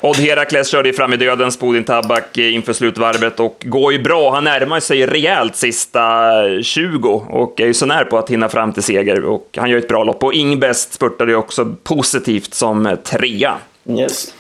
Odd 0.00 0.16
Herakles 0.16 0.68
körde 0.68 0.88
ju 0.88 0.94
fram 0.94 1.12
i 1.12 1.16
döden, 1.16 1.52
Spodin 1.52 1.84
Tabak 1.84 2.38
inför 2.38 2.72
slutvarvet 2.72 3.40
och 3.40 3.56
går 3.66 3.92
ju 3.92 4.02
bra. 4.02 4.30
Han 4.30 4.44
närmar 4.44 4.80
sig 4.80 5.06
rejält 5.06 5.56
sista 5.56 6.32
20 6.62 7.26
och 7.28 7.60
är 7.60 7.66
ju 7.66 7.74
så 7.74 7.86
när 7.86 8.04
på 8.04 8.18
att 8.18 8.30
hinna 8.30 8.48
fram 8.48 8.72
till 8.72 8.82
seger 8.82 9.24
och 9.24 9.48
han 9.56 9.70
gör 9.70 9.78
ett 9.78 9.88
bra 9.88 10.04
lopp. 10.04 10.24
Och 10.24 10.34
Ingbest 10.34 10.92
spurtade 10.92 11.30
ju 11.30 11.36
också 11.36 11.74
positivt 11.82 12.54
som 12.54 12.96
trea. 13.04 13.54
Yes. 13.88 14.34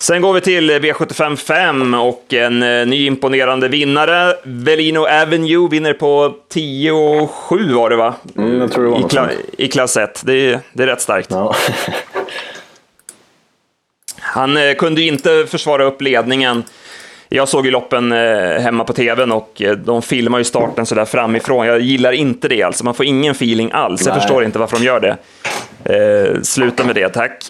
Sen 0.00 0.22
går 0.22 0.32
vi 0.32 0.40
till 0.40 0.70
V75 0.70 1.36
5 1.36 1.94
och 1.94 2.32
en 2.32 2.62
eh, 2.62 2.86
ny 2.86 3.06
imponerande 3.06 3.68
vinnare. 3.68 4.36
Velino 4.44 5.00
Avenue 5.00 5.68
vinner 5.68 5.92
på 5.92 6.34
10,7 6.54 7.74
var 7.74 7.90
det 7.90 7.96
va? 7.96 8.14
Mm, 8.36 8.60
jag 8.60 8.72
tror 8.72 8.84
det 8.84 8.90
var 8.90 8.98
I, 8.98 9.02
kla 9.02 9.28
I 9.58 9.68
klass 9.68 9.96
1. 9.96 10.22
Det 10.24 10.32
är, 10.32 10.60
det 10.72 10.82
är 10.82 10.86
rätt 10.86 11.00
starkt. 11.00 11.30
Ja. 11.30 11.54
Han 14.28 14.56
eh, 14.56 14.74
kunde 14.74 15.02
inte 15.02 15.46
försvara 15.48 15.84
upp 15.84 16.02
ledningen. 16.02 16.64
Jag 17.28 17.48
såg 17.48 17.66
ju 17.66 17.70
loppen 17.70 18.12
eh, 18.12 18.60
hemma 18.60 18.84
på 18.84 18.92
tvn 18.92 19.32
och 19.32 19.62
eh, 19.62 19.72
de 19.72 20.02
filmar 20.02 20.38
ju 20.38 20.44
starten 20.44 20.86
sådär 20.86 21.04
framifrån. 21.04 21.66
Jag 21.66 21.80
gillar 21.80 22.12
inte 22.12 22.48
det 22.48 22.62
alltså, 22.62 22.84
man 22.84 22.94
får 22.94 23.06
ingen 23.06 23.32
feeling 23.32 23.70
alls. 23.72 24.06
Jag 24.06 24.14
förstår 24.14 24.44
inte 24.44 24.58
varför 24.58 24.78
de 24.78 24.84
gör 24.84 25.00
det. 25.00 25.16
Eh, 25.94 26.42
sluta 26.42 26.84
med 26.84 26.94
det, 26.94 27.08
tack. 27.08 27.44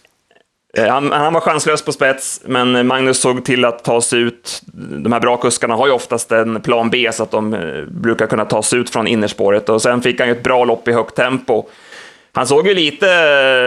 Han, 0.77 1.13
han, 1.13 1.33
var 1.33 1.41
chanslös 1.41 1.83
på 1.83 1.93
spets, 1.93 2.41
men 2.45 2.87
Magnus 2.87 3.21
såg 3.21 3.45
till 3.45 3.65
att 3.65 3.85
ta 3.85 4.01
sig 4.01 4.21
ut. 4.21 4.63
De 5.05 5.13
här 5.13 5.21
bra 5.21 5.37
kuskarna 5.37 5.75
har 5.75 5.87
ju 5.87 5.93
oftast 5.93 6.33
en 6.33 6.61
plan 6.61 6.91
B, 6.91 7.11
så 7.13 7.23
att 7.23 7.31
de 7.31 7.57
brukar 7.89 8.27
kunna 8.27 8.45
ta 8.45 8.63
sig 8.63 8.79
ut 8.79 8.91
från 8.91 9.07
innerspåret. 9.07 9.69
Och 9.69 9.83
sen 9.83 10.03
fick 10.03 10.21
han 10.21 10.29
ju 10.29 10.35
ett 10.35 10.43
bra 10.43 10.65
lopp 10.65 10.89
i 10.89 10.93
högt 10.93 11.15
tempo. 11.15 11.65
Han 12.39 12.47
såg 12.47 12.67
ju 12.67 12.75
lite, 12.75 13.07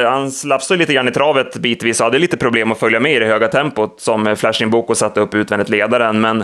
han 0.07 0.31
slafsade 0.31 0.77
lite 0.77 0.93
grann 0.93 1.07
i 1.07 1.11
travet 1.11 1.55
bitvis 1.55 1.99
och 1.99 2.03
hade 2.03 2.19
lite 2.19 2.37
problem 2.37 2.71
att 2.71 2.79
följa 2.79 2.99
med 2.99 3.15
i 3.15 3.19
det 3.19 3.25
höga 3.25 3.47
tempot 3.47 4.01
som 4.01 4.35
Flashing 4.35 4.69
Boko 4.69 4.95
satte 4.95 5.19
upp 5.19 5.35
utvändigt 5.35 5.69
ledaren, 5.69 6.21
men 6.21 6.43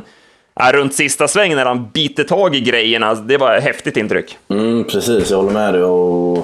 äh, 0.60 0.74
runt 0.74 0.94
sista 0.94 1.28
sväng 1.28 1.56
när 1.56 1.66
han 1.66 1.90
biter 1.94 2.24
tag 2.24 2.56
i 2.56 2.60
grejerna, 2.60 3.08
alltså, 3.08 3.24
det 3.24 3.38
var 3.38 3.56
ett 3.56 3.64
häftigt 3.64 3.98
intryck. 3.98 4.38
Mm, 4.50 4.84
precis, 4.84 5.32
jag 5.32 5.38
håller 5.38 5.52
med 5.52 5.74
dig. 5.74 5.84
Och, 5.84 6.38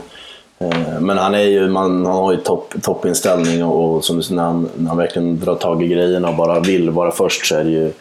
eh, 0.60 1.00
men 1.00 1.18
han, 1.18 1.36
är 1.36 1.44
ju, 1.44 1.70
man, 1.70 2.06
han 2.06 2.16
har 2.16 2.32
ju 2.32 2.38
topp, 2.38 2.74
toppinställning 2.82 3.64
och, 3.64 3.96
och 3.96 4.06
som 4.06 4.18
du 4.18 4.24
säger, 4.24 4.36
när 4.36 4.44
han, 4.44 4.70
när 4.76 4.88
han 4.88 4.98
verkligen 4.98 5.40
drar 5.40 5.56
tag 5.56 5.84
i 5.84 5.88
grejerna 5.88 6.30
och 6.30 6.36
bara 6.36 6.60
vill 6.60 6.90
vara 6.90 7.12
först 7.12 7.46
så 7.46 7.56
är 7.56 7.64
det 7.64 7.72
ju 7.72 7.92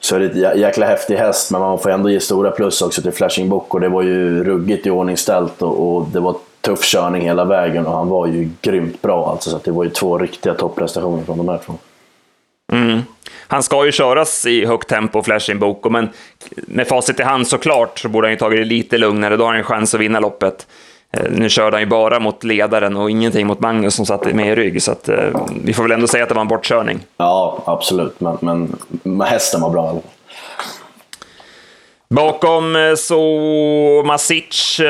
så 0.00 0.16
är 0.16 0.20
det 0.20 0.26
ett 0.26 0.58
jäkla 0.58 0.86
häftig 0.86 1.16
häst, 1.16 1.50
men 1.50 1.60
man 1.60 1.78
får 1.78 1.90
ändå 1.90 2.10
ge 2.10 2.20
stora 2.20 2.50
plus 2.50 2.82
också 2.82 3.02
till 3.02 3.12
Flashing 3.12 3.48
Book 3.48 3.74
och 3.74 3.80
det 3.80 3.88
var 3.88 4.02
ju 4.02 4.44
ruggigt 4.44 4.86
i 4.86 4.90
ordningställt 4.90 5.62
och, 5.62 5.96
och 5.96 6.06
det 6.08 6.20
var 6.20 6.34
tuff 6.64 6.84
körning 6.84 7.22
hela 7.22 7.44
vägen 7.44 7.86
och 7.86 7.92
han 7.92 8.08
var 8.08 8.26
ju 8.26 8.50
grymt 8.60 9.02
bra. 9.02 9.30
Alltså, 9.30 9.50
så 9.50 9.60
det 9.64 9.70
var 9.70 9.84
ju 9.84 9.90
två 9.90 10.18
riktiga 10.18 10.54
topprestationer 10.54 11.24
från 11.24 11.38
de 11.38 11.48
här 11.48 11.60
två. 11.66 11.74
Mm. 12.72 13.02
Han 13.46 13.62
ska 13.62 13.84
ju 13.84 13.92
köras 13.92 14.46
i 14.46 14.66
högt 14.66 14.88
tempo, 14.88 15.22
Flashing 15.22 15.58
Boko, 15.58 15.90
men 15.90 16.08
med 16.56 16.88
facit 16.88 17.20
i 17.20 17.22
hand 17.22 17.46
såklart 17.46 17.98
så 17.98 18.08
borde 18.08 18.26
han 18.26 18.32
ju 18.32 18.38
tagit 18.38 18.60
det 18.60 18.64
lite 18.64 18.98
lugnare. 18.98 19.36
Då 19.36 19.44
har 19.44 19.48
han 19.48 19.58
en 19.58 19.64
chans 19.64 19.94
att 19.94 20.00
vinna 20.00 20.20
loppet. 20.20 20.66
Eh, 21.12 21.30
nu 21.30 21.48
körde 21.48 21.76
han 21.76 21.82
ju 21.82 21.86
bara 21.86 22.20
mot 22.20 22.44
ledaren 22.44 22.96
och 22.96 23.10
ingenting 23.10 23.46
mot 23.46 23.60
Magnus 23.60 23.94
som 23.94 24.06
satt 24.06 24.34
med 24.34 24.48
i 24.48 24.54
rygg, 24.54 24.82
så 24.82 24.92
att, 24.92 25.08
eh, 25.08 25.46
vi 25.64 25.72
får 25.74 25.82
väl 25.82 25.92
ändå 25.92 26.06
säga 26.06 26.22
att 26.22 26.28
det 26.28 26.34
var 26.34 26.42
en 26.42 26.48
bortkörning. 26.48 27.00
Ja, 27.16 27.62
absolut, 27.64 28.20
men, 28.20 28.76
men 29.02 29.20
hästen 29.20 29.60
var 29.60 29.70
bra. 29.70 30.00
Bakom 32.08 32.76
eh, 32.76 32.94
så 32.94 34.02
Masic 34.06 34.80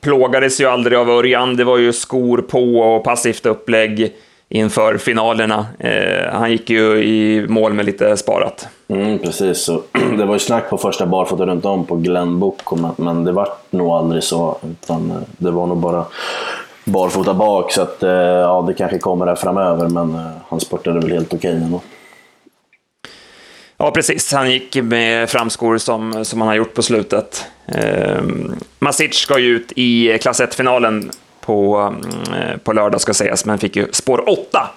plågades 0.00 0.60
ju 0.60 0.66
aldrig 0.66 0.98
av 0.98 1.10
Örjan. 1.10 1.56
Det 1.56 1.64
var 1.64 1.78
ju 1.78 1.92
skor 1.92 2.38
på 2.38 2.78
och 2.78 3.04
passivt 3.04 3.46
upplägg. 3.46 4.12
inför 4.48 4.98
finalerna. 4.98 5.66
Eh, 5.78 6.32
han 6.32 6.50
gick 6.50 6.70
ju 6.70 7.04
i 7.04 7.46
mål 7.48 7.72
med 7.72 7.86
lite 7.86 8.16
sparat. 8.16 8.68
Mm, 8.88 9.18
precis, 9.18 9.64
så 9.64 9.82
det 10.18 10.24
var 10.24 10.34
ju 10.34 10.38
snack 10.38 10.70
på 10.70 10.78
första 10.78 11.06
barfota 11.06 11.46
runt 11.46 11.64
om 11.64 11.86
på 11.86 11.96
Glenn 11.96 12.40
Book, 12.40 12.60
men 12.96 13.24
det 13.24 13.32
var 13.32 13.48
nog 13.70 13.88
aldrig 13.90 14.22
så. 14.22 14.58
Utan 14.70 15.10
eh, 15.10 15.16
det 15.38 15.50
var 15.50 15.66
nog 15.66 15.78
bara 15.78 16.04
barfota 16.84 17.34
bak, 17.34 17.72
så 17.72 17.82
att, 17.82 18.02
eh, 18.02 18.10
ja, 18.10 18.64
det 18.66 18.74
kanske 18.74 18.98
kommer 18.98 19.26
där 19.26 19.34
framöver, 19.34 19.88
men 19.88 20.14
eh, 20.14 20.30
han 20.48 20.60
spurtade 20.60 21.00
väl 21.00 21.12
helt 21.12 21.34
okej 21.34 21.52
ändå. 21.52 21.80
Ja, 23.78 23.90
precis. 23.90 24.32
Han 24.32 24.50
gick 24.50 24.74
med 24.74 25.30
framskor 25.30 25.78
som, 25.78 26.24
som 26.24 26.40
han 26.40 26.48
har 26.48 26.54
gjort 26.54 26.74
på 26.74 26.82
slutet. 26.82 27.46
Eh, 27.66 28.22
Masic 28.78 29.14
ska 29.14 29.38
ju 29.38 29.56
ut 29.56 29.72
i 29.76 30.18
klass 30.18 30.40
1-finalen 30.40 31.10
på, 31.40 31.94
eh, 32.36 32.56
på 32.56 32.72
lördag, 32.72 33.00
ska 33.00 33.14
sägas, 33.14 33.44
men 33.44 33.58
fick 33.58 33.76
ju 33.76 33.86
spår 33.92 34.28
8. 34.28 34.70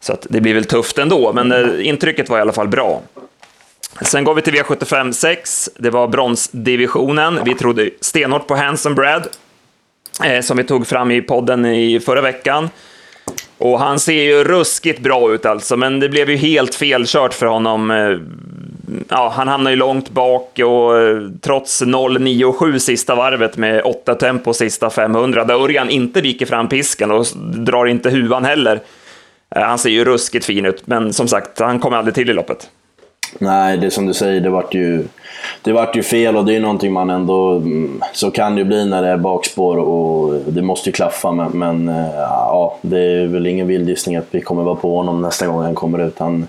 Så 0.00 0.12
att 0.12 0.26
det 0.30 0.40
blir 0.40 0.54
väl 0.54 0.64
tufft 0.64 0.98
ändå, 0.98 1.32
men 1.32 1.52
eh, 1.52 1.88
intrycket 1.88 2.28
var 2.28 2.38
i 2.38 2.40
alla 2.40 2.52
fall 2.52 2.68
bra. 2.68 3.02
Sen 4.02 4.24
går 4.24 4.34
vi 4.34 4.42
till 4.42 4.54
V75 4.54 5.12
6. 5.12 5.70
Det 5.76 5.90
var 5.90 6.08
bronsdivisionen. 6.08 7.40
Vi 7.44 7.54
trodde 7.54 7.90
stenhårt 8.00 8.46
på 8.46 8.54
Hanson 8.54 8.94
Brad, 8.94 9.28
eh, 10.24 10.40
som 10.40 10.56
vi 10.56 10.64
tog 10.64 10.86
fram 10.86 11.10
i 11.10 11.22
podden 11.22 11.66
i 11.66 12.00
förra 12.00 12.20
veckan. 12.20 12.68
Och 13.58 13.78
han 13.78 14.00
ser 14.00 14.22
ju 14.22 14.44
ruskigt 14.44 15.00
bra 15.00 15.34
ut 15.34 15.46
alltså, 15.46 15.76
men 15.76 16.00
det 16.00 16.08
blev 16.08 16.30
ju 16.30 16.36
helt 16.36 16.74
felkört 16.74 17.34
för 17.34 17.46
honom. 17.46 17.90
Eh, 17.90 18.18
ja, 19.08 19.32
han 19.36 19.48
hamnar 19.48 19.70
ju 19.70 19.76
långt 19.76 20.10
bak 20.10 20.58
och 20.58 20.98
eh, 20.98 21.22
trots 21.40 21.82
0,97 21.82 22.78
sista 22.78 23.14
varvet 23.14 23.56
med 23.56 23.82
8 23.84 24.14
tempo 24.14 24.52
sista 24.52 24.90
500, 24.90 25.44
där 25.44 25.54
Örjan 25.54 25.90
inte 25.90 26.20
viker 26.20 26.46
fram 26.46 26.68
pisken 26.68 27.10
och 27.10 27.26
drar 27.36 27.86
inte 27.86 28.10
huvan 28.10 28.44
heller. 28.44 28.80
Eh, 29.56 29.62
han 29.62 29.78
ser 29.78 29.90
ju 29.90 30.04
ruskigt 30.04 30.46
fin 30.46 30.66
ut, 30.66 30.86
men 30.86 31.12
som 31.12 31.28
sagt, 31.28 31.58
han 31.58 31.80
kommer 31.80 31.96
aldrig 31.96 32.14
till 32.14 32.30
i 32.30 32.34
loppet. 32.34 32.70
Nej, 33.38 33.76
det 33.76 33.86
är 33.86 33.90
som 33.90 34.06
du 34.06 34.14
säger, 34.14 34.40
det 34.40 34.50
vart 34.50 34.74
ju, 34.74 35.04
det 35.62 35.72
vart 35.72 35.96
ju 35.96 36.02
fel 36.02 36.36
och 36.36 36.44
det 36.44 36.56
är 36.56 36.60
någonting 36.60 36.92
man 36.92 37.10
ändå... 37.10 37.62
Så 38.12 38.30
kan 38.30 38.54
det 38.54 38.58
ju 38.58 38.64
bli 38.64 38.86
när 38.86 39.02
det 39.02 39.08
är 39.08 39.16
bakspår 39.16 39.76
och 39.76 40.34
det 40.46 40.62
måste 40.62 40.88
ju 40.88 40.92
klaffa. 40.92 41.32
Men, 41.32 41.50
men 41.52 41.88
eh, 41.88 42.14
ja, 42.16 42.78
det 42.82 43.00
är 43.00 43.26
väl 43.26 43.46
ingen 43.46 43.66
vild 43.66 43.88
gissning 43.88 44.16
att 44.16 44.26
vi 44.30 44.40
kommer 44.40 44.62
vara 44.62 44.74
på 44.76 44.96
honom 44.96 45.22
nästa 45.22 45.46
gång 45.46 45.62
han 45.62 45.74
kommer 45.74 46.06
ut. 46.06 46.18
Han, 46.18 46.46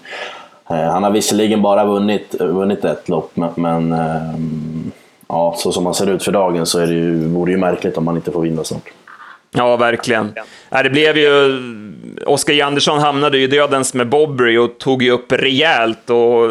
eh, 0.70 0.76
han 0.76 1.04
har 1.04 1.12
visserligen 1.12 1.62
bara 1.62 1.86
vunnit, 1.86 2.36
vunnit 2.40 2.86
ett 2.86 3.10
lopp, 3.10 3.32
men, 3.34 3.50
men 3.56 3.94
eh, 3.94 4.40
ja, 5.28 5.56
så 5.58 5.72
som 5.72 5.86
han 5.86 5.96
ser 5.96 6.10
ut 6.10 6.24
för 6.24 6.32
dagen 6.32 6.66
så 6.66 6.80
är 6.80 6.88
det 6.88 6.94
ju, 6.94 7.28
vore 7.28 7.50
det 7.50 7.52
ju 7.52 7.58
märkligt 7.58 7.98
om 7.98 8.08
han 8.08 8.16
inte 8.16 8.32
får 8.32 8.42
vinna 8.42 8.64
snart. 8.64 8.90
Ja, 9.52 9.78
verkligen. 9.78 10.34
Det 10.70 10.90
blev 10.90 11.18
ju... 11.18 11.62
Oskar 12.26 12.54
J. 12.54 12.62
Andersson 12.62 13.00
hamnade 13.00 13.38
ju 13.38 13.48
dödens 13.48 13.94
med 13.94 14.10
Bobbery 14.10 14.58
och 14.58 14.78
tog 14.78 15.04
ju 15.04 15.12
upp 15.12 15.32
rejält 15.32 16.10
och 16.10 16.50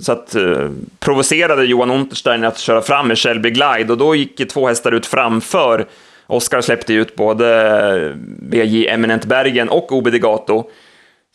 så 0.00 0.12
att 0.12 0.34
eh, 0.34 0.70
provocerade 0.98 1.64
Johan 1.64 1.90
Unterstein 1.90 2.44
att 2.44 2.58
köra 2.58 2.82
fram 2.82 3.08
med 3.08 3.18
Shelby 3.18 3.50
Glide 3.50 3.92
och 3.92 3.98
då 3.98 4.14
gick 4.14 4.48
två 4.48 4.68
hästar 4.68 4.92
ut 4.92 5.06
framför. 5.06 5.86
Oskar 6.26 6.60
släppte 6.60 6.94
ut 6.94 7.16
både 7.16 8.16
BJ 8.38 8.88
Eminent 8.88 9.24
Bergen 9.24 9.68
och 9.68 9.92
Obedigato. 9.92 10.70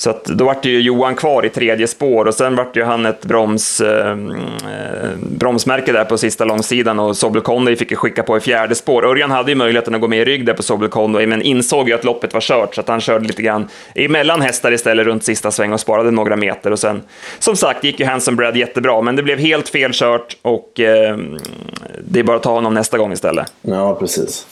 Så 0.01 0.10
att 0.10 0.25
då 0.25 0.46
vart 0.46 0.65
ju 0.65 0.81
Johan 0.81 1.15
kvar 1.15 1.46
i 1.46 1.50
tredje 1.50 1.88
spår 1.88 2.25
och 2.25 2.34
sen 2.34 2.55
vart 2.55 2.77
ju 2.77 2.84
han 2.84 3.05
ett 3.05 3.25
broms, 3.25 3.81
ehm, 3.81 4.31
eh, 4.31 5.10
bromsmärke 5.17 5.91
där 5.91 6.05
på 6.05 6.17
sista 6.17 6.46
långsidan 6.46 7.00
och 7.00 7.17
Sobel 7.17 7.41
Conway 7.41 7.75
fick 7.75 7.91
ju 7.91 7.98
skicka 7.98 8.24
på 8.24 8.38
i 8.38 8.39
fjärde 8.39 8.75
spår. 8.75 9.05
Örjan 9.05 9.31
hade 9.31 9.51
ju 9.51 9.55
möjligheten 9.55 9.96
att 9.96 10.01
gå 10.01 10.08
med 10.08 10.20
i 10.20 10.25
rygg 10.25 10.46
där 10.46 10.53
på 10.53 10.63
Sobel 10.63 10.89
Conway, 10.89 11.27
men 11.27 11.41
insåg 11.41 11.89
ju 11.89 11.96
att 11.96 12.03
loppet 12.03 12.34
var 12.34 12.41
kört 12.41 12.75
så 12.75 12.81
att 12.81 12.88
han 12.88 13.01
körde 13.01 13.27
lite 13.27 13.41
grann 13.41 13.67
emellan 13.96 14.41
hästar 14.41 14.72
istället 14.72 15.05
runt 15.05 15.24
sista 15.24 15.51
sväng 15.51 15.74
och 15.74 15.79
sparade 15.79 16.12
några 16.12 16.36
meter 16.36 16.72
och 16.72 16.79
sen 16.79 17.01
som 17.39 17.55
sagt 17.55 17.84
gick 17.84 18.00
ju 18.00 18.05
Hanson 18.05 18.36
Brad 18.36 18.58
jättebra, 18.58 19.01
men 19.01 19.15
det 19.15 19.24
blev 19.24 19.39
helt 19.39 19.70
fel 19.70 19.91
kört 19.93 20.38
och 20.41 20.79
eh, 20.79 21.17
det 22.03 22.20
är 22.20 22.24
bara 22.24 22.38
att 22.38 22.43
ta 22.43 22.51
honom 22.51 22.74
nästa 22.74 22.98
gång 22.98 23.13
istället. 23.13 23.53
Ja, 23.62 23.96
precis. 23.96 24.48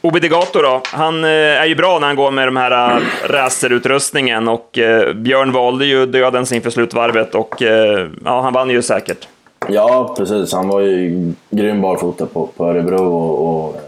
Obedigato 0.00 0.62
då, 0.62 0.80
han 0.84 1.24
eh, 1.24 1.30
är 1.30 1.66
ju 1.66 1.74
bra 1.74 1.98
när 1.98 2.06
han 2.06 2.16
går 2.16 2.30
med 2.30 2.48
de 2.48 2.56
här 2.56 2.96
eh, 2.96 3.02
racerutrustningen 3.28 4.48
och 4.48 4.78
eh, 4.78 5.12
Björn 5.12 5.52
valde 5.52 5.86
ju 5.86 6.06
dödens 6.06 6.52
inför 6.52 6.70
slutvarvet 6.70 7.34
och 7.34 7.62
eh, 7.62 8.08
ja, 8.24 8.40
han 8.40 8.52
vann 8.52 8.70
ju 8.70 8.82
säkert. 8.82 9.28
Ja, 9.68 10.14
precis. 10.18 10.52
Han 10.52 10.68
var 10.68 10.80
ju 10.80 11.32
grym 11.50 11.80
barfota 11.80 12.26
på, 12.26 12.46
på 12.46 12.66
Örebro 12.66 13.04
och, 13.04 13.66
och 13.66 13.74
eh, 13.74 13.80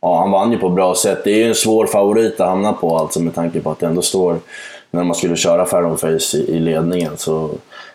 ja, 0.00 0.18
han 0.18 0.30
vann 0.30 0.52
ju 0.52 0.58
på 0.58 0.66
ett 0.66 0.72
bra 0.72 0.94
sätt. 0.94 1.24
Det 1.24 1.30
är 1.30 1.36
ju 1.36 1.48
en 1.48 1.54
svår 1.54 1.86
favorit 1.86 2.40
att 2.40 2.48
hamna 2.48 2.72
på 2.72 2.98
alltså 2.98 3.20
med 3.20 3.34
tanke 3.34 3.60
på 3.60 3.70
att 3.70 3.78
det 3.78 3.86
ändå 3.86 4.02
står, 4.02 4.36
när 4.90 5.04
man 5.04 5.14
skulle 5.14 5.36
köra 5.36 5.66
Faron 5.66 5.98
Face 5.98 6.36
i, 6.36 6.56
i 6.56 6.58
ledningen, 6.58 7.16
så 7.16 7.50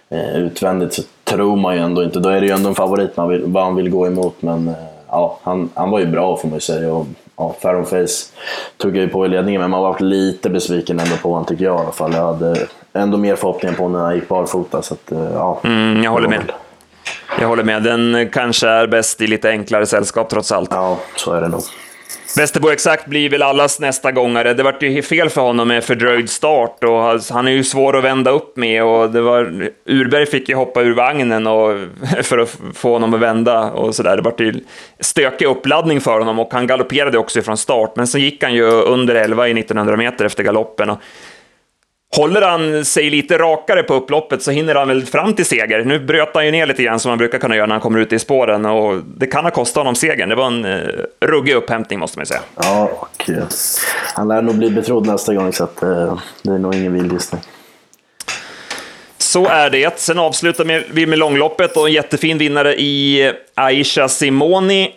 eh, 0.09 0.35
utvändigt 0.35 0.93
så 0.93 1.01
tror 1.23 1.55
man 1.55 1.75
ju 1.75 1.81
ändå 1.81 2.03
inte, 2.03 2.19
då 2.19 2.29
är 2.29 2.41
det 2.41 2.47
ju 2.47 2.53
ändå 2.53 2.69
en 2.69 2.75
favorit 2.75 3.17
man 3.17 3.29
vill, 3.29 3.47
man 3.47 3.75
vill 3.75 3.89
gå 3.89 4.07
emot 4.07 4.41
men 4.41 4.67
eh, 4.67 4.73
ja, 5.07 5.39
han, 5.43 5.69
han 5.73 5.91
var 5.91 5.99
ju 5.99 6.05
bra 6.05 6.37
får 6.37 6.47
man 6.47 6.57
ju 6.57 6.61
säga. 6.61 6.93
Och, 6.93 7.05
ja, 7.39 7.55
Faron 7.61 7.85
Face 7.85 8.31
tog 8.77 8.97
jag 8.97 9.03
ju 9.03 9.09
på 9.09 9.25
i 9.25 9.29
ledningen, 9.29 9.61
men 9.61 9.69
man 9.69 9.81
var 9.81 9.99
lite 9.99 10.49
besviken 10.49 10.99
ändå 10.99 11.15
på 11.15 11.29
honom 11.29 11.45
tycker 11.45 11.65
jag 11.65 11.79
i 11.79 11.83
alla 11.83 11.91
fall. 11.91 12.13
Jag 12.13 12.33
hade 12.33 12.67
ändå 12.93 13.17
mer 13.17 13.35
förhoppningar 13.35 13.75
på 13.75 13.83
honom 13.83 13.99
när 13.99 14.05
han 14.05 14.15
gick 14.15 14.27
barfota. 14.27 14.81
Så 14.81 14.93
att, 14.93 15.11
eh, 15.11 15.31
ja, 15.33 15.59
mm, 15.63 16.03
jag 16.03 16.11
håller 16.11 16.29
med. 16.29 16.51
Jag 17.39 17.47
håller 17.47 17.63
med. 17.63 17.83
Den 17.83 18.29
kanske 18.31 18.67
är 18.67 18.87
bäst 18.87 19.21
i 19.21 19.27
lite 19.27 19.49
enklare 19.49 19.85
sällskap 19.85 20.29
trots 20.29 20.51
allt. 20.51 20.69
Ja, 20.71 20.97
så 21.15 21.33
är 21.33 21.41
det 21.41 21.47
nog. 21.47 21.61
Västerbo 22.37 22.69
Exakt 22.69 23.05
blir 23.05 23.29
väl 23.29 23.41
allas 23.41 23.79
nästa 23.79 24.11
gångare. 24.11 24.53
Det 24.53 24.63
vart 24.63 24.83
ju 24.83 25.01
fel 25.01 25.29
för 25.29 25.41
honom 25.41 25.67
med 25.67 25.83
fördröjd 25.83 26.29
start 26.29 26.83
och 26.83 27.21
han 27.29 27.47
är 27.47 27.51
ju 27.51 27.63
svår 27.63 27.97
att 27.97 28.03
vända 28.03 28.31
upp 28.31 28.57
med 28.57 28.83
och 28.83 29.09
det 29.09 29.21
var... 29.21 29.69
Urberg 29.85 30.25
fick 30.25 30.49
ju 30.49 30.55
hoppa 30.55 30.81
ur 30.81 30.93
vagnen 30.93 31.47
och, 31.47 31.77
för 32.23 32.37
att 32.37 32.57
få 32.73 32.93
honom 32.93 33.13
att 33.13 33.19
vända 33.19 33.71
och 33.71 33.95
sådär. 33.95 34.15
Det 34.15 34.21
vart 34.21 34.39
ju 34.39 34.53
stökig 34.99 35.45
uppladdning 35.45 36.01
för 36.01 36.19
honom 36.19 36.39
och 36.39 36.53
han 36.53 36.67
galopperade 36.67 37.17
också 37.17 37.41
från 37.41 37.57
start, 37.57 37.95
men 37.95 38.07
så 38.07 38.17
gick 38.17 38.43
han 38.43 38.53
ju 38.53 38.65
under 38.65 39.15
11 39.15 39.47
i 39.47 39.51
1900 39.51 39.97
meter 39.97 40.25
efter 40.25 40.43
galoppen. 40.43 40.89
Och 40.89 40.97
Håller 42.15 42.41
han 42.41 42.85
sig 42.85 43.09
lite 43.09 43.37
rakare 43.37 43.83
på 43.83 43.93
upploppet 43.93 44.41
så 44.41 44.51
hinner 44.51 44.75
han 44.75 44.87
väl 44.87 45.05
fram 45.05 45.33
till 45.33 45.45
seger. 45.45 45.83
Nu 45.85 45.99
bröt 45.99 46.29
han 46.33 46.45
ju 46.45 46.51
ner 46.51 46.65
lite 46.65 46.83
grann 46.83 46.99
som 46.99 47.09
han 47.09 47.17
brukar 47.17 47.37
kunna 47.39 47.55
göra 47.55 47.65
när 47.65 47.75
han 47.75 47.81
kommer 47.81 47.99
ut 47.99 48.13
i 48.13 48.19
spåren 48.19 48.65
och 48.65 49.01
det 49.17 49.27
kan 49.27 49.43
ha 49.43 49.51
kostat 49.51 49.81
honom 49.81 49.95
segern. 49.95 50.29
Det 50.29 50.35
var 50.35 50.47
en 50.47 50.65
uh, 50.65 51.05
ruggig 51.19 51.53
upphämtning 51.53 51.99
måste 51.99 52.17
man 52.17 52.21
ju 52.21 52.25
säga. 52.25 52.41
Ja, 52.55 52.89
och 52.99 53.29
uh, 53.29 53.43
han 54.13 54.27
lär 54.27 54.41
nog 54.41 54.55
bli 54.55 54.69
betrodd 54.69 55.07
nästa 55.07 55.33
gång 55.33 55.53
så 55.53 55.63
att, 55.63 55.83
uh, 55.83 56.19
det 56.41 56.51
är 56.51 56.57
nog 56.57 56.75
ingen 56.75 56.93
vild 56.93 57.13
gissning. 57.13 57.41
Så 59.17 59.45
är 59.45 59.69
det. 59.69 59.99
Sen 59.99 60.19
avslutar 60.19 60.93
vi 60.93 61.05
med 61.05 61.19
långloppet 61.19 61.77
och 61.77 61.87
en 61.87 61.93
jättefin 61.93 62.37
vinnare 62.37 62.75
i 62.81 63.31
Aisha 63.55 64.07
Simoni 64.07 64.91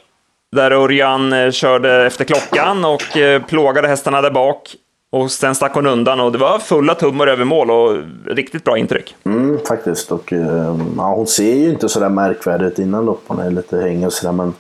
där 0.52 0.70
Örjan 0.70 1.52
körde 1.52 2.06
efter 2.06 2.24
klockan 2.24 2.84
och 2.84 3.02
plågade 3.48 3.88
hästarna 3.88 4.22
där 4.22 4.30
bak. 4.30 4.76
Och 5.14 5.30
sen 5.30 5.54
stack 5.54 5.74
hon 5.74 5.86
undan 5.86 6.20
och 6.20 6.32
det 6.32 6.38
var 6.38 6.58
fulla 6.58 6.94
tummar 6.94 7.26
över 7.26 7.44
mål 7.44 7.70
och 7.70 7.96
riktigt 8.26 8.64
bra 8.64 8.78
intryck. 8.78 9.16
Mm, 9.24 9.58
faktiskt. 9.68 10.12
Och, 10.12 10.32
eh, 10.32 10.76
ja, 10.96 11.14
hon 11.14 11.26
ser 11.26 11.54
ju 11.54 11.70
inte 11.70 11.88
sådär 11.88 12.08
märkvärdig 12.08 12.66
ut 12.66 12.78
innan 12.78 13.04
lopp. 13.04 13.22
Hon 13.26 13.38
är 13.38 13.50
lite 13.50 13.80
hängig 13.80 14.06
och 14.06 14.12
sådär. 14.12 14.32
Men, 14.32 14.54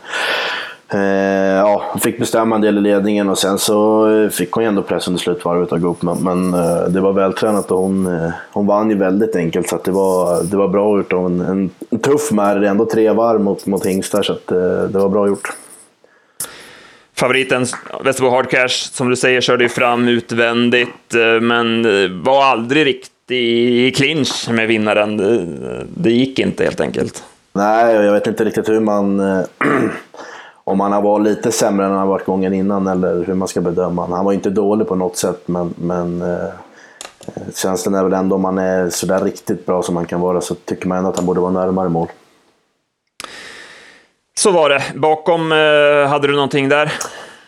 eh, 0.88 1.56
ja, 1.56 1.82
hon 1.92 2.00
fick 2.00 2.18
bestämma 2.18 2.54
en 2.54 2.60
del 2.60 2.78
i 2.78 2.80
ledningen 2.80 3.28
och 3.28 3.38
sen 3.38 3.58
så 3.58 4.08
eh, 4.10 4.28
fick 4.28 4.52
hon 4.52 4.64
ju 4.64 4.68
ändå 4.68 4.82
press 4.82 5.08
under 5.08 5.20
slutvarvet 5.20 5.72
av 5.72 5.78
Goop. 5.78 6.02
Men, 6.02 6.18
men 6.18 6.54
eh, 6.54 6.84
det 6.88 7.00
var 7.00 7.12
vältränat 7.12 7.70
och 7.70 7.78
hon, 7.78 8.06
eh, 8.06 8.30
hon 8.52 8.66
vann 8.66 8.90
ju 8.90 8.96
väldigt 8.96 9.36
enkelt. 9.36 9.68
Så 9.68 9.78
det, 9.84 9.90
var, 9.90 10.42
det 10.42 10.56
var 10.56 10.68
bra 10.68 10.96
gjort. 10.96 11.12
Och 11.12 11.26
en, 11.26 11.70
en, 11.90 11.98
tuff 11.98 12.32
märr, 12.32 12.62
ändå 12.62 12.86
tre 12.86 13.10
varv 13.10 13.40
mot, 13.40 13.66
mot 13.66 13.86
hingstar. 13.86 14.22
Så 14.22 14.32
att, 14.32 14.50
eh, 14.50 14.82
det 14.82 14.98
var 14.98 15.08
bra 15.08 15.28
gjort. 15.28 15.52
Favoriten 17.22 17.66
Västerbo 18.04 18.30
Hardcash, 18.30 18.92
som 18.92 19.10
du 19.10 19.16
säger, 19.16 19.40
körde 19.40 19.64
ju 19.64 19.68
fram 19.68 20.08
utvändigt, 20.08 21.14
eh, 21.14 21.40
men 21.40 21.84
eh, 21.84 22.10
var 22.10 22.44
aldrig 22.44 22.86
riktigt 22.86 23.30
i 23.30 23.90
clinch 23.90 24.48
med 24.50 24.68
vinnaren. 24.68 25.16
Det, 25.96 26.10
gick 26.10 26.38
inte 26.38 26.64
helt 26.64 26.80
enkelt. 26.80 27.24
Nej, 27.52 27.94
jag 27.94 28.12
vet 28.12 28.26
inte 28.26 28.44
riktigt 28.44 28.68
hur 28.68 28.80
man... 28.80 29.20
Eh, 29.20 29.44
om 30.64 30.80
han 30.80 30.92
har 30.92 31.02
varit 31.02 31.24
lite 31.24 31.52
sämre 31.52 31.86
än 31.86 31.90
han 31.92 32.00
har 32.00 32.06
varit 32.06 32.26
gången 32.26 32.54
innan 32.54 32.86
eller 32.86 33.24
hur 33.24 33.34
man 33.34 33.48
ska 33.48 33.60
bedöma 33.60 34.02
honom. 34.02 34.16
Han 34.16 34.24
var 34.24 34.32
inte 34.32 34.50
dålig 34.50 34.88
på 34.88 34.94
något 34.94 35.16
sätt, 35.16 35.42
men, 35.46 35.74
men 35.76 36.24
känslan 37.54 37.94
är 37.94 38.04
väl 38.04 38.12
ändå 38.12 38.36
om 38.36 38.44
han 38.44 38.58
är 38.58 38.90
sådär 38.90 39.20
riktigt 39.20 39.66
bra 39.66 39.82
som 39.82 39.96
han 39.96 40.06
kan 40.06 40.20
vara 40.20 40.40
så 40.40 40.54
tycker 40.54 40.88
man 40.88 40.98
ändå 40.98 41.10
att 41.10 41.16
han 41.16 41.26
borde 41.26 41.40
vara 41.40 41.52
närmare 41.52 41.88
mål. 41.88 42.08
Så 44.42 44.50
var 44.50 44.68
det. 44.68 44.82
Bakom, 44.94 45.52
eh, 45.52 46.08
hade 46.08 46.26
du 46.26 46.34
någonting 46.34 46.68
där? 46.68 46.92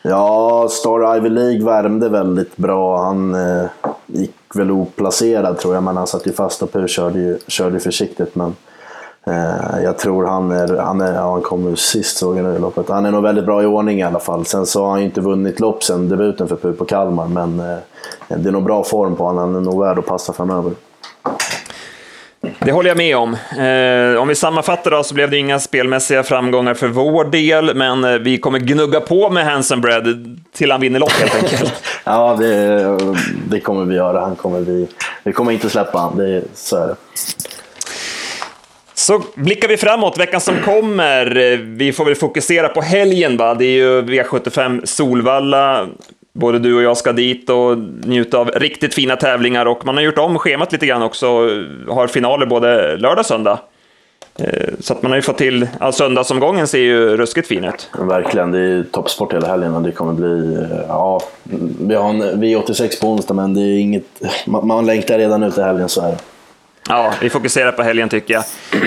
Ja, 0.02 0.68
Star 0.70 1.16
Ivy 1.16 1.28
League 1.28 1.64
värmde 1.64 2.08
väldigt 2.08 2.56
bra. 2.56 3.02
Han 3.02 3.34
eh, 3.34 3.66
gick 4.06 4.36
väl 4.54 4.70
oplacerad 4.70 5.58
tror 5.58 5.74
jag, 5.74 5.82
men 5.82 5.96
han 5.96 6.06
satt 6.06 6.26
ju 6.26 6.32
fast 6.32 6.62
och 6.62 6.88
körde, 6.88 7.18
ju, 7.18 7.38
körde 7.48 7.80
försiktigt. 7.80 8.34
Men 8.34 8.56
Eh, 9.26 9.82
jag 9.82 9.98
tror 9.98 10.26
han 10.26 10.52
är, 10.52 10.76
han 10.76 11.00
är, 11.00 11.14
ja, 11.14 11.32
han 11.32 11.42
kom 11.42 11.76
sist 11.76 12.16
såg 12.16 12.38
jag 12.38 12.44
nu 12.44 12.54
i 12.54 12.58
loppet. 12.58 12.88
Han 12.88 13.06
är 13.06 13.10
nog 13.10 13.22
väldigt 13.22 13.46
bra 13.46 13.62
i 13.62 13.66
ordning 13.66 14.00
i 14.00 14.02
alla 14.02 14.18
fall. 14.18 14.46
Sen 14.46 14.66
så 14.66 14.84
har 14.84 14.90
han 14.90 15.00
ju 15.00 15.04
inte 15.04 15.20
vunnit 15.20 15.60
lopp 15.60 15.84
sen 15.84 16.08
debuten 16.08 16.48
för 16.48 16.56
Pupo 16.56 16.84
Kalmar, 16.84 17.28
men 17.28 17.60
eh, 17.60 17.76
det 18.28 18.48
är 18.48 18.52
nog 18.52 18.64
bra 18.64 18.84
form 18.84 19.16
på 19.16 19.24
honom. 19.24 19.54
Han 19.54 19.56
är 19.56 19.60
nog 19.60 19.80
värd 19.80 19.98
att 19.98 20.06
passa 20.06 20.32
framöver. 20.32 20.72
Det 22.64 22.73
håller 22.73 22.90
jag 22.90 22.97
med 22.97 23.16
om. 23.16 23.35
Eh, 23.35 24.23
om 24.23 24.28
vi 24.28 24.35
sammanfattar 24.35 24.90
då 24.90 25.02
så 25.02 25.14
blev 25.14 25.30
det 25.30 25.37
inga 25.37 25.61
spelmässiga 25.61 26.23
framgångar 26.23 26.75
för 26.75 26.88
vår 26.88 27.25
del, 27.25 27.75
men 27.75 28.04
eh, 28.04 28.12
vi 28.12 28.38
kommer 28.38 28.59
gnugga 28.59 29.00
på 29.00 29.30
med 29.30 29.44
Hanson 29.44 29.80
Bread 29.80 30.38
till 30.52 30.71
han 30.71 30.80
vinner 30.80 31.00
lopp 31.00 31.12
helt 31.12 31.35
enkelt. 31.35 31.83
ja, 32.04 32.37
det, 32.38 32.99
det, 33.49 33.61
kommer 33.61 33.85
vi 33.85 33.94
göra. 33.94 34.21
Han 34.21 34.37
kommer 34.37 34.61
vi, 34.61 34.88
vi 35.25 35.33
kommer 35.33 35.52
inte 35.52 35.71
släppa 35.71 35.99
honom, 35.99 36.42
så 36.54 36.76
är 36.76 36.87
det. 36.87 36.97
Så 38.94 39.23
blickar 39.35 39.68
vi 39.68 39.76
framåt, 39.76 40.18
veckan 40.18 40.40
som 40.40 40.54
kommer. 40.64 41.52
Eh, 41.52 41.59
vi 41.59 41.92
får 41.92 42.04
väl 42.04 42.14
fokusera 42.14 42.68
på 42.68 42.80
helgen, 42.80 43.37
va? 43.37 43.54
Det 43.54 43.64
är 43.64 43.76
ju 43.76 44.02
V75 44.02 44.87
Solvalla. 44.87 45.88
Både 46.34 46.58
du 46.58 46.74
och 46.74 46.82
jag 46.82 46.96
ska 46.96 47.12
dit 47.12 47.50
och 47.50 47.78
njuta 48.04 48.38
av 48.38 48.50
riktigt 48.50 48.94
fina 48.94 49.16
tävlingar 49.16 49.66
och 49.66 49.86
man 49.86 49.94
har 49.96 50.02
gjort 50.02 50.18
om 50.18 50.38
schemat 50.38 50.72
lite 50.72 50.86
grann 50.86 51.02
också. 51.02 51.26
Har 51.88 52.06
finaler 52.06 52.46
både 52.46 52.96
lördag 52.96 53.18
och 53.18 53.26
söndag. 53.26 53.58
Eh, 54.38 54.74
så 54.80 54.92
att 54.92 55.02
man 55.02 55.12
har 55.12 55.16
ju 55.16 55.22
fått 55.22 55.38
till, 55.38 55.68
ja, 55.80 55.92
söndagsomgången 55.92 56.66
ser 56.66 56.78
ju 56.78 57.16
ruskigt 57.16 57.48
fin 57.48 57.64
ut. 57.64 57.90
Verkligen, 57.98 58.50
det 58.50 58.58
är 58.58 58.82
toppsport 58.82 59.32
hela 59.32 59.46
helgen 59.46 59.74
och 59.74 59.82
det 59.82 59.92
kommer 59.92 60.12
bli, 60.12 60.54
eh, 60.54 60.78
ja, 60.88 61.20
vi 61.80 61.94
har 61.94 62.08
en 62.08 62.22
V86 62.22 63.00
på 63.00 63.08
onsdag 63.08 63.34
men 63.34 63.54
det 63.54 63.60
är 63.60 63.78
inget, 63.78 64.22
man, 64.46 64.66
man 64.66 64.86
längtar 64.86 65.18
redan 65.18 65.42
ut 65.42 65.58
i 65.58 65.62
helgen 65.62 65.88
så 65.88 66.00
här. 66.00 66.14
Ja, 66.88 67.14
vi 67.20 67.30
fokuserar 67.30 67.72
på 67.72 67.82
helgen 67.82 68.08
tycker 68.08 68.34
jag. 68.34 68.44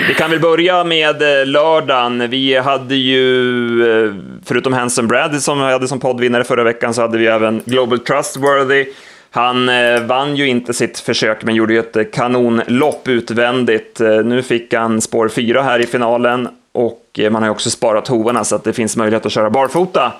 Vi 0.08 0.14
kan 0.14 0.30
väl 0.30 0.40
börja 0.40 0.84
med 0.84 1.22
eh, 1.22 1.46
lördagen. 1.46 2.30
Vi 2.30 2.56
hade 2.56 2.94
ju, 2.94 4.06
eh, 4.06 4.14
förutom 4.44 4.72
Hanson 4.72 5.08
Brad 5.08 5.42
som 5.42 5.58
vi 5.58 5.72
hade 5.72 5.88
som 5.88 6.00
poddvinnare 6.00 6.44
förra 6.44 6.64
veckan, 6.64 6.94
så 6.94 7.02
hade 7.02 7.18
vi 7.18 7.26
även 7.26 7.62
Global 7.64 7.98
Trustworthy. 7.98 8.86
Han 9.30 9.68
eh, 9.68 10.02
vann 10.02 10.36
ju 10.36 10.48
inte 10.48 10.74
sitt 10.74 10.98
försök, 10.98 11.44
men 11.44 11.54
gjorde 11.54 11.72
ju 11.72 11.78
ett 11.78 12.12
kanonlopp 12.12 13.08
utvändigt. 13.08 14.00
Nu 14.00 14.42
fick 14.42 14.74
han 14.74 15.00
spår 15.00 15.28
4 15.28 15.62
här 15.62 15.78
i 15.78 15.86
finalen 15.86 16.48
och 16.72 17.20
man 17.30 17.34
har 17.34 17.44
ju 17.44 17.50
också 17.50 17.70
sparat 17.70 18.08
hovarna 18.08 18.44
så 18.44 18.56
att 18.56 18.64
det 18.64 18.72
finns 18.72 18.96
möjlighet 18.96 19.26
att 19.26 19.32
köra 19.32 19.50
barfota. 19.50 20.12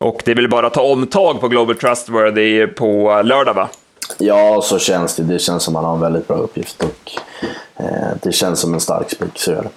Och 0.00 0.22
det 0.24 0.30
är 0.30 0.34
väl 0.34 0.48
bara 0.48 0.66
att 0.66 0.74
ta 0.74 0.82
omtag 0.82 1.40
på 1.40 1.48
Global 1.48 1.74
Trustworthy 1.74 2.66
på 2.66 3.22
lördag, 3.24 3.54
va? 3.54 3.68
Ja, 4.18 4.60
så 4.62 4.78
känns 4.78 5.16
det. 5.16 5.22
Det 5.22 5.38
känns 5.38 5.62
som 5.62 5.76
att 5.76 5.82
han 5.82 5.88
har 5.88 5.94
en 5.94 6.00
väldigt 6.00 6.28
bra 6.28 6.36
uppgift 6.36 6.82
och 6.82 7.12
eh, 7.76 8.16
det 8.22 8.32
känns 8.32 8.60
som 8.60 8.74
en 8.74 8.80
stark 8.80 9.10
spik, 9.10 9.30
så 9.34 9.50
gör 9.50 9.62
det. 9.62 9.70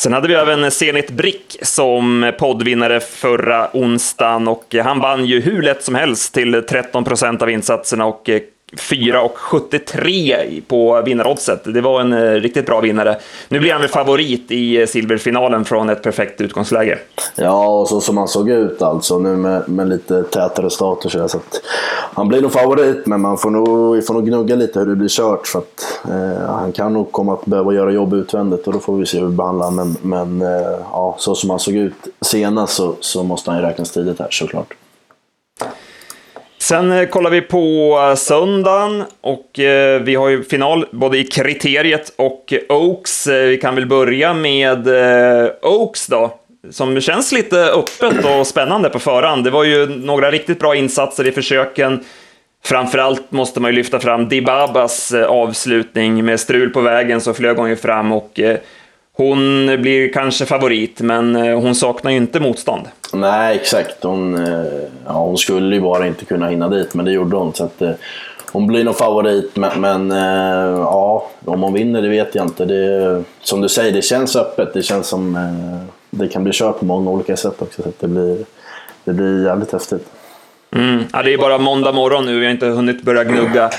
Sen 0.00 0.12
hade 0.12 0.28
vi 0.28 0.34
även 0.34 0.70
Zenit 0.70 1.10
Brick 1.10 1.56
som 1.62 2.32
poddvinnare 2.38 3.00
förra 3.00 3.70
onsdagen 3.72 4.48
och 4.48 4.74
han 4.84 5.00
vann 5.00 5.26
ju 5.26 5.40
hur 5.40 5.62
lätt 5.62 5.84
som 5.84 5.94
helst 5.94 6.34
till 6.34 6.64
13 6.68 7.04
procent 7.04 7.42
av 7.42 7.50
insatserna 7.50 8.04
och 8.06 8.28
eh, 8.28 8.40
4,73 8.76 10.62
på 10.68 11.02
vinnaroddset. 11.02 11.74
Det 11.74 11.80
var 11.80 12.00
en 12.00 12.12
eh, 12.12 12.30
riktigt 12.30 12.66
bra 12.66 12.80
vinnare. 12.80 13.16
Nu 13.48 13.60
blir 13.60 13.72
han 13.72 13.80
väl 13.80 13.90
favorit 13.90 14.50
i 14.50 14.80
eh, 14.80 14.86
silverfinalen 14.86 15.64
från 15.64 15.88
ett 15.88 16.02
perfekt 16.02 16.40
utgångsläge. 16.40 16.98
Ja, 17.36 17.80
och 17.80 17.88
så 17.88 18.00
som 18.00 18.16
han 18.16 18.28
såg 18.28 18.50
ut 18.50 18.82
alltså 18.82 19.18
nu 19.18 19.36
med, 19.36 19.68
med 19.68 19.88
lite 19.88 20.22
tätare 20.22 20.70
status. 20.70 21.12
så, 21.12 21.28
så 21.28 21.40
Han 22.14 22.28
blir 22.28 22.40
nog 22.40 22.52
favorit, 22.52 23.06
men 23.06 23.20
man 23.20 23.38
får 23.38 23.50
nog, 23.50 23.94
vi 23.94 24.02
får 24.02 24.14
nog 24.14 24.26
gnugga 24.26 24.56
lite 24.56 24.78
hur 24.78 24.86
det 24.86 24.96
blir 24.96 25.08
kört. 25.08 25.46
För 25.46 25.58
att, 25.58 26.00
eh, 26.04 26.46
han 26.46 26.72
kan 26.72 26.92
nog 26.92 27.12
komma 27.12 27.34
att 27.34 27.44
behöva 27.44 27.72
göra 27.72 27.92
jobb 27.92 28.14
utvändigt 28.14 28.66
och 28.66 28.72
då 28.72 28.78
får 28.78 28.96
vi 28.96 29.06
se 29.06 29.18
hur 29.18 29.26
vi 29.26 29.36
behandlar 29.36 29.70
Men, 29.70 29.96
men 30.02 30.42
eh, 30.42 30.78
ja, 30.92 31.14
så 31.18 31.34
som 31.34 31.50
han 31.50 31.58
såg 31.58 31.74
ut 31.74 31.94
senast 32.20 32.74
så, 32.74 32.94
så 33.00 33.22
måste 33.22 33.50
han 33.50 33.60
ju 33.60 33.66
räknas 33.66 33.90
tidigt 33.90 34.18
här 34.18 34.28
såklart. 34.30 34.74
Sen 36.62 36.92
eh, 36.92 37.08
kollar 37.08 37.30
vi 37.30 37.40
på 37.40 37.98
eh, 38.08 38.14
söndagen 38.14 39.04
och 39.20 39.58
eh, 39.58 40.02
vi 40.02 40.14
har 40.14 40.28
ju 40.28 40.44
final 40.44 40.86
både 40.90 41.18
i 41.18 41.24
kriteriet 41.24 42.12
och 42.16 42.54
Oaks. 42.68 43.26
Vi 43.26 43.58
kan 43.62 43.74
väl 43.74 43.86
börja 43.86 44.34
med 44.34 44.88
Oaks 45.62 46.06
då, 46.06 46.38
som 46.70 47.00
känns 47.00 47.32
lite 47.32 47.64
öppet 47.64 48.24
och 48.24 48.46
spännande 48.46 48.90
på 48.90 48.98
förhand. 48.98 49.44
Det 49.44 49.50
var 49.50 49.64
ju 49.64 49.86
några 49.86 50.30
riktigt 50.30 50.58
bra 50.58 50.74
insatser 50.74 51.26
i 51.26 51.32
försöken. 51.32 52.04
Framförallt 52.64 53.32
måste 53.32 53.60
man 53.60 53.70
ju 53.70 53.76
lyfta 53.76 54.00
fram 54.00 54.28
Dibabas 54.28 55.14
avslutning 55.14 56.24
med 56.24 56.40
strul 56.40 56.70
på 56.70 56.80
vägen 56.80 57.20
så 57.20 57.34
flög 57.34 57.56
hon 57.56 57.68
ju 57.68 57.76
fram 57.76 58.12
och 58.12 58.40
hon 59.16 59.66
blir 59.82 60.12
kanske 60.12 60.46
favorit, 60.46 61.00
men 61.00 61.34
hon 61.36 61.74
saknar 61.74 62.10
ju 62.10 62.16
inte 62.16 62.40
motstånd. 62.40 62.88
Nej, 63.12 63.56
exakt. 63.56 64.04
Hon, 64.04 64.46
eh, 64.46 64.64
ja, 65.06 65.12
hon 65.12 65.38
skulle 65.38 65.74
ju 65.74 65.80
bara 65.80 66.06
inte 66.06 66.24
kunna 66.24 66.48
hinna 66.48 66.68
dit, 66.68 66.94
men 66.94 67.04
det 67.04 67.12
gjorde 67.12 67.36
hon. 67.36 67.54
Så 67.54 67.64
att, 67.64 67.82
eh, 67.82 67.90
hon 68.52 68.66
blir 68.66 68.84
nog 68.84 68.96
favorit, 68.96 69.56
men, 69.56 69.80
men 69.80 70.10
eh, 70.10 70.78
ja, 70.78 71.30
om 71.44 71.62
hon 71.62 71.72
vinner 71.72 72.02
det 72.02 72.08
vet 72.08 72.34
jag 72.34 72.46
inte. 72.46 72.64
Det, 72.64 73.22
som 73.42 73.60
du 73.60 73.68
säger, 73.68 73.92
det 73.92 74.02
känns 74.02 74.36
öppet. 74.36 74.74
Det 74.74 74.82
känns 74.82 75.06
som 75.06 75.38
det 76.10 76.28
kan 76.28 76.44
bli 76.44 76.52
kört 76.52 76.78
på 76.78 76.84
många 76.84 77.10
olika 77.10 77.36
sätt 77.36 77.62
också. 77.62 77.82
Så 77.82 77.92
det, 78.00 78.08
blir, 78.08 78.38
det 79.04 79.12
blir 79.12 79.44
jävligt 79.44 79.72
häftigt. 79.72 80.06
Mm. 80.76 81.04
Ja, 81.12 81.22
det 81.22 81.32
är 81.32 81.38
bara 81.38 81.58
måndag 81.58 81.92
morgon 81.92 82.26
nu, 82.26 82.38
vi 82.38 82.44
har 82.44 82.52
inte 82.52 82.66
hunnit 82.66 83.02
börja 83.02 83.24
gnugga 83.24 83.70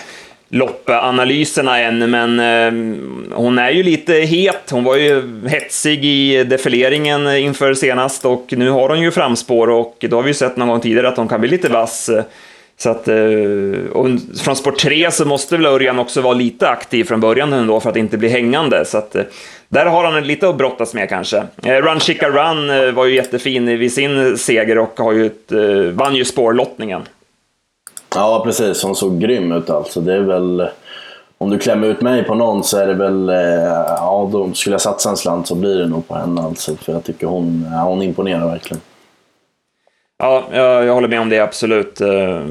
loppanalyserna 0.54 1.80
än, 1.80 2.12
men 2.12 2.40
eh, 2.40 3.36
hon 3.38 3.60
är 3.60 3.72
ju 3.72 3.84
lite 3.84 4.14
het. 4.14 4.70
Hon 4.72 4.84
var 4.84 4.96
ju 4.96 5.42
hetsig 5.48 6.06
i 6.06 6.44
defileringen 6.44 7.28
inför 7.28 7.74
senast 7.74 8.26
och 8.26 8.54
nu 8.58 8.70
har 8.70 8.90
hon 8.90 9.02
ju 9.02 9.12
framspår 9.12 9.70
och 9.70 10.06
då 10.10 10.16
har 10.16 10.24
vi 10.24 10.30
ju 10.30 10.34
sett 10.34 10.58
någon 10.58 10.68
gång 10.68 10.80
tidigare 10.80 11.08
att 11.08 11.18
hon 11.18 11.28
kan 11.28 11.42
bli 11.42 11.50
lite 11.50 11.70
vass. 11.70 12.10
Så 12.78 12.90
att, 12.90 13.08
eh, 13.08 13.16
och 13.92 14.08
från 14.44 14.56
sport 14.56 14.78
3 14.78 15.12
så 15.12 15.26
måste 15.26 15.58
väl 15.58 15.66
Örjan 15.66 16.00
också 16.00 16.22
vara 16.22 16.34
lite 16.34 16.70
aktiv 16.70 17.04
från 17.04 17.20
början 17.20 17.54
ändå 17.54 17.80
för 17.80 17.90
att 17.90 17.96
inte 17.96 18.18
bli 18.18 18.30
hängande. 18.30 18.86
Så 18.86 18.98
att, 18.98 19.16
eh, 19.16 19.24
där 19.70 19.86
har 19.86 20.04
han 20.04 20.28
lite 20.28 20.50
att 20.50 20.58
brottas 20.58 20.94
med 20.94 21.10
kanske. 21.10 21.38
Eh, 21.64 21.76
Run 21.76 22.00
Chica 22.00 22.30
Run 22.30 22.70
eh, 22.70 22.92
var 22.92 23.06
ju 23.06 23.16
jättefin 23.16 23.80
vid 23.80 23.94
sin 23.94 24.38
seger 24.38 24.78
och 24.78 25.00
har 25.00 25.14
ju 25.14 25.26
ett, 25.26 25.52
eh, 25.52 25.94
vann 25.94 26.16
ju 26.16 26.26
spårlottningen. 26.26 27.02
Ja, 28.16 28.42
precis. 28.46 28.84
Hon 28.84 28.96
såg 28.96 29.20
grym 29.20 29.52
ut 29.52 29.70
alltså. 29.70 30.02
Det 30.02 30.14
är 30.14 30.20
väl... 30.20 30.70
Om 31.38 31.50
du 31.50 31.60
klämmer 31.60 31.88
ut 31.88 32.02
mig 32.02 32.24
på 32.24 32.36
någon 32.36 32.64
så 32.64 32.78
är 32.78 32.88
det 32.88 32.94
väl... 32.94 33.30
Eh, 33.30 33.36
ja, 33.88 34.30
då 34.32 34.54
skulle 34.54 34.74
jag 34.74 34.82
satsa 34.82 35.10
en 35.10 35.18
slant 35.18 35.48
så 35.48 35.56
blir 35.56 35.80
det 35.80 35.88
nog 35.88 36.08
på 36.08 36.16
henne 36.16 36.42
alltså. 36.42 36.76
För 36.76 36.94
jag 36.94 37.04
tycker 37.04 37.28
hon, 37.28 37.68
ja, 37.72 37.84
hon 37.84 38.02
imponerar 38.02 38.48
verkligen. 38.48 38.82
Ja, 40.18 40.44
jag, 40.52 40.86
jag 40.86 40.94
håller 40.94 41.08
med 41.08 41.22
om 41.22 41.30
det 41.30 41.40
absolut. 41.40 42.02
Eh, 42.02 42.46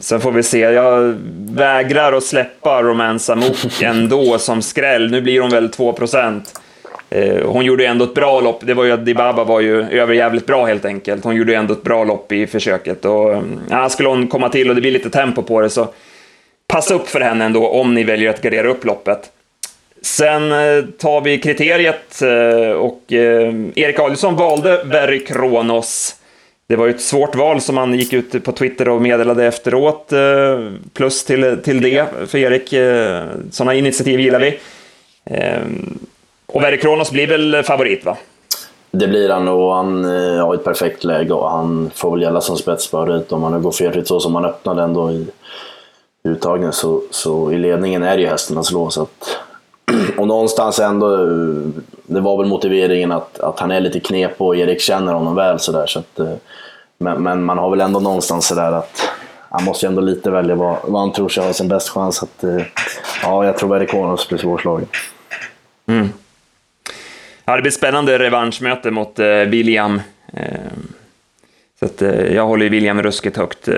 sen 0.00 0.20
får 0.20 0.32
vi 0.32 0.42
se. 0.42 0.58
Jag 0.58 1.14
vägrar 1.50 2.12
att 2.12 2.24
släppa 2.24 2.82
Romansa 2.82 3.34
Mook 3.34 3.82
ändå 3.82 4.38
som 4.38 4.62
skräll. 4.62 5.10
Nu 5.10 5.20
blir 5.20 5.40
hon 5.40 5.50
väl 5.50 5.68
2 5.68 5.92
procent. 5.92 6.60
Eh, 7.10 7.46
hon 7.46 7.64
gjorde 7.64 7.86
ändå 7.86 8.04
ett 8.04 8.14
bra 8.14 8.40
lopp. 8.40 8.60
Det 8.66 8.74
var 8.74 8.84
ju 8.84 8.92
att 8.92 9.04
Dibaba 9.04 9.44
var 9.44 9.60
ju 9.60 9.82
överjävligt 9.90 10.46
bra 10.46 10.66
helt 10.66 10.84
enkelt. 10.84 11.24
Hon 11.24 11.36
gjorde 11.36 11.56
ändå 11.56 11.72
ett 11.72 11.82
bra 11.82 12.04
lopp 12.04 12.32
i 12.32 12.46
försöket 12.46 13.04
och 13.04 13.34
mm, 13.34 13.60
ja, 13.70 13.88
skulle 13.88 14.08
hon 14.08 14.28
komma 14.28 14.48
till 14.48 14.68
och 14.68 14.74
det 14.74 14.80
blir 14.80 14.90
lite 14.90 15.10
tempo 15.10 15.42
på 15.42 15.60
det 15.60 15.70
så 15.70 15.88
passa 16.66 16.94
upp 16.94 17.08
för 17.08 17.20
henne 17.20 17.44
ändå 17.44 17.68
om 17.68 17.94
ni 17.94 18.04
väljer 18.04 18.30
att 18.30 18.42
gardera 18.42 18.68
upp 18.68 18.84
loppet. 18.84 19.32
Sen 20.02 20.52
eh, 20.52 20.84
tar 20.98 21.20
vi 21.20 21.38
kriteriet 21.38 22.22
eh, 22.22 22.70
och 22.70 23.12
eh, 23.12 23.54
Erik 23.74 23.98
Adielsson 23.98 24.36
valde 24.36 24.84
Berry 24.84 25.24
Kronos. 25.24 26.16
Det 26.68 26.76
var 26.76 26.86
ju 26.86 26.94
ett 26.94 27.00
svårt 27.00 27.34
val 27.34 27.60
som 27.60 27.76
han 27.76 27.94
gick 27.94 28.12
ut 28.12 28.44
på 28.44 28.52
Twitter 28.52 28.88
och 28.88 29.02
meddelade 29.02 29.46
efteråt. 29.46 30.12
Plus 30.92 31.24
till, 31.24 31.58
till 31.64 31.80
det 31.80 32.06
för 32.26 32.38
Erik. 32.38 32.74
Sådana 33.50 33.74
initiativ 33.74 34.20
gillar 34.20 34.40
vi. 34.40 34.58
Ehm, 35.24 35.98
och 36.56 36.62
Verre 36.62 36.76
Kronos 36.76 37.10
blir 37.10 37.26
väl 37.26 37.62
favorit 37.62 38.04
va? 38.04 38.16
Det 38.90 39.08
blir 39.08 39.30
han 39.30 39.48
och 39.48 39.74
han 39.74 40.04
eh, 40.04 40.46
har 40.46 40.54
ett 40.54 40.64
perfekt 40.64 41.04
läge 41.04 41.32
och 41.32 41.50
han 41.50 41.90
får 41.94 42.10
väl 42.10 42.22
gälla 42.22 42.40
som 42.40 42.56
spetsfavorit 42.56 43.32
om 43.32 43.42
han 43.42 43.52
nu 43.52 43.60
går 43.60 43.72
felfritt 43.72 44.08
så 44.08 44.20
som 44.20 44.34
han 44.34 44.44
öppnade 44.44 44.82
ändå 44.82 45.10
i 45.10 45.26
uttagningen. 46.24 46.72
Så, 46.72 47.02
så 47.10 47.52
i 47.52 47.58
ledningen 47.58 48.02
är 48.02 48.16
det 48.16 48.22
ju 48.22 48.28
hästen 48.28 48.58
att 48.58 48.66
slå. 48.66 48.90
Så 48.90 49.02
att, 49.02 49.38
och 50.18 50.26
någonstans 50.26 50.78
ändå, 50.78 51.16
det 52.06 52.20
var 52.20 52.38
väl 52.38 52.46
motiveringen 52.46 53.12
att, 53.12 53.40
att 53.40 53.60
han 53.60 53.70
är 53.70 53.80
lite 53.80 54.00
knep 54.00 54.40
och 54.40 54.56
Erik 54.56 54.80
känner 54.80 55.12
honom 55.12 55.34
väl 55.34 55.58
sådär. 55.58 55.86
Så 55.86 55.98
att, 55.98 56.18
eh, 56.18 56.34
men, 56.98 57.22
men, 57.22 57.44
man 57.44 57.58
har 57.58 57.70
väl 57.70 57.80
ändå 57.80 58.00
någonstans 58.00 58.46
sådär 58.46 58.72
att 58.72 59.08
han 59.50 59.64
måste 59.64 59.86
ju 59.86 59.88
ändå 59.88 60.00
lite 60.00 60.30
välja 60.30 60.54
vad, 60.54 60.76
vad 60.84 61.00
han 61.00 61.12
tror 61.12 61.28
sig 61.28 61.46
ha 61.46 61.52
sin 61.52 61.68
bäst 61.68 61.88
chans. 61.88 62.22
Att, 62.22 62.44
eh, 62.44 62.62
ja, 63.22 63.44
jag 63.44 63.56
tror 63.56 63.68
Verre 63.68 63.86
Kronos 63.86 64.28
blir 64.28 64.38
svårslagen. 64.38 64.88
Mm. 65.86 66.08
Ja, 67.48 67.56
det 67.56 67.62
blir 67.62 67.72
spännande 67.72 68.18
revanschmöte 68.18 68.90
mot 68.90 69.18
eh, 69.18 69.26
William. 69.26 70.00
Eh, 70.32 70.42
så 71.78 71.84
att, 71.86 72.02
eh, 72.02 72.34
jag 72.34 72.46
håller 72.46 72.68
William 72.68 73.02
ruskigt 73.02 73.36
högt, 73.36 73.68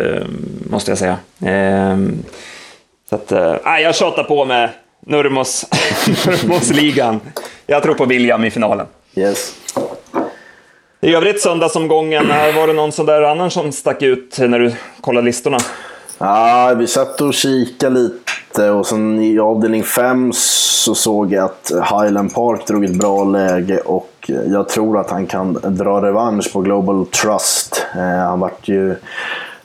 måste 0.71 0.91
jag 0.91 0.99
säga. 0.99 1.17
Så 3.09 3.15
att, 3.15 3.33
äh, 3.33 3.81
jag 3.83 3.95
tjatar 3.95 4.25
på 4.25 4.45
med 4.45 4.71
Nurmos, 5.07 5.67
Nurmos-ligan. 6.27 7.21
Jag 7.67 7.83
tror 7.83 7.95
på 7.95 8.05
William 8.05 8.45
i 8.45 8.51
finalen. 8.51 8.87
Yes. 9.15 9.55
I 11.01 11.15
övrigt 11.15 11.43
söndagsomgången, 11.43 12.29
var 12.29 12.67
det 12.67 12.73
någon 12.73 12.93
sån 12.93 13.07
där 13.07 13.23
annan 13.23 13.51
som 13.51 13.73
stack 13.73 14.03
ut 14.03 14.39
när 14.39 14.59
du 14.59 14.73
kollade 15.01 15.25
listorna? 15.25 15.59
Ja, 16.19 16.75
vi 16.77 16.87
satt 16.87 17.21
och 17.21 17.35
kikade 17.35 18.01
lite 18.01 18.71
och 18.71 18.87
sen 18.87 19.23
i 19.23 19.39
avdelning 19.39 19.83
5 19.83 20.31
så 20.35 20.95
såg 20.95 21.33
jag 21.33 21.45
att 21.45 21.73
Highland 21.91 22.35
Park 22.35 22.67
drog 22.67 22.85
ett 22.85 22.99
bra 22.99 23.25
läge 23.25 23.81
och 23.81 24.31
jag 24.47 24.69
tror 24.69 25.01
att 25.01 25.11
han 25.11 25.27
kan 25.27 25.53
dra 25.53 26.03
revansch 26.03 26.53
på 26.53 26.61
Global 26.61 27.07
Trust. 27.07 27.87
Eh, 27.95 28.27
han 28.29 28.41
vart 28.41 28.69
ju 28.69 28.97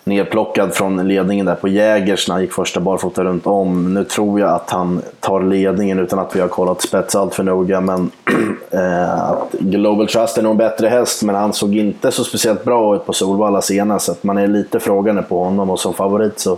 nerplockad 0.04 0.74
från 0.74 1.08
ledningen 1.08 1.46
där 1.46 1.56
på 1.56 1.68
Jägers 1.68 2.28
när 2.28 2.36
han 2.36 2.42
gick 2.42 2.54
första 2.54 2.80
barfota 2.80 3.24
runt 3.24 3.48
om. 3.48 3.94
Nu 3.94 4.04
tror 4.04 4.39
jag 4.39 4.50
att 4.50 4.70
han 4.70 5.02
tar 5.20 5.42
ledningen 5.42 6.00
utan 6.00 6.20
att 6.20 6.36
vi 6.36 6.39
har 6.39 6.48
kollat 6.48 6.82
spets 6.82 7.16
allt 7.16 7.36
för 7.36 7.44
noga. 7.44 7.82
Men 7.82 8.12
eh, 8.72 9.30
att 9.32 9.52
Global 9.52 10.08
Trust 10.08 10.38
är 10.38 10.42
nog 10.42 10.52
en 10.52 10.58
bättre 10.58 10.88
häst, 10.88 11.24
men 11.24 11.36
han 11.36 11.54
såg 11.54 11.76
inte 11.76 12.12
så 12.12 12.24
speciellt 12.24 12.63
bra 12.63 12.96
ut 12.96 13.06
på 13.06 13.13
Solvalla 13.13 13.62
senast. 13.62 14.06
Så 14.06 14.12
att 14.12 14.24
man 14.24 14.38
är 14.38 14.48
lite 14.48 14.80
frågande 14.80 15.22
på 15.22 15.44
honom 15.44 15.70
och 15.70 15.80
som 15.80 15.94
favorit 15.94 16.39
så, 16.39 16.58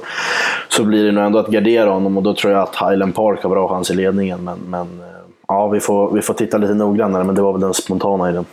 så 0.70 0.84
blir 0.84 1.04
det 1.04 1.12
nog 1.12 1.24
ändå 1.24 1.40
att 1.40 1.48
gardera 1.48 1.90
honom 1.90 2.18
och 2.18 2.24
då 2.24 2.34
tror 2.34 2.54
jag 2.54 2.62
att 2.62 2.76
Highland 2.76 3.16
Park 3.16 3.44
har 3.44 3.50
bra 3.50 3.68
chans 3.68 3.92
i 3.92 3.94
ledningen. 3.94 4.44
Men, 4.44 4.60
men 4.68 4.82
eh, 4.82 5.16
ja, 5.48 5.68
vi 5.68 5.80
får, 5.80 6.12
vi 6.12 6.22
får 6.22 6.34
titta 6.34 6.58
lite 6.58 6.74
noggrannare, 6.74 7.24
men 7.24 7.36
det 7.36 7.42
var 7.42 7.52
väl 7.52 7.62
den 7.62 7.74
spontana 7.74 8.30
idén. 8.30 8.46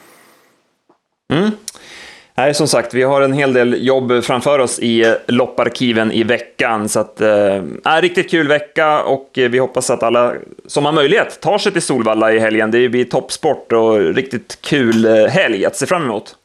Mm. 1.33 1.51
Nej, 2.35 2.55
som 2.55 2.69
sagt, 2.69 2.95
vi 2.95 3.03
har 3.03 3.21
en 3.21 3.33
hel 3.33 3.53
del 3.53 3.87
jobb 3.87 4.25
framför 4.25 4.59
oss 4.59 4.79
i 4.79 5.15
lopparkiven 5.27 6.13
i 6.13 6.23
veckan. 6.23 6.89
Så 6.89 7.01
att, 7.01 7.21
eh, 7.21 7.63
riktigt 8.01 8.31
kul 8.31 8.49
vecka 8.49 9.03
och 9.03 9.31
vi 9.35 9.59
hoppas 9.59 9.91
att 9.91 10.03
alla 10.03 10.35
som 10.67 10.85
har 10.85 10.93
möjlighet 10.93 11.41
tar 11.41 11.59
sig 11.59 11.73
till 11.73 11.83
Solvalla 11.83 12.33
i 12.33 12.39
helgen. 12.39 12.71
Det 12.71 12.89
blir 12.89 13.05
toppsport 13.05 13.73
och 13.73 14.15
riktigt 14.15 14.59
kul 14.61 15.05
eh, 15.05 15.27
helg 15.27 15.65
att 15.67 15.77
se 15.77 15.87
fram 15.87 16.03
emot. 16.03 16.37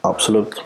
Absolut. 0.00 0.62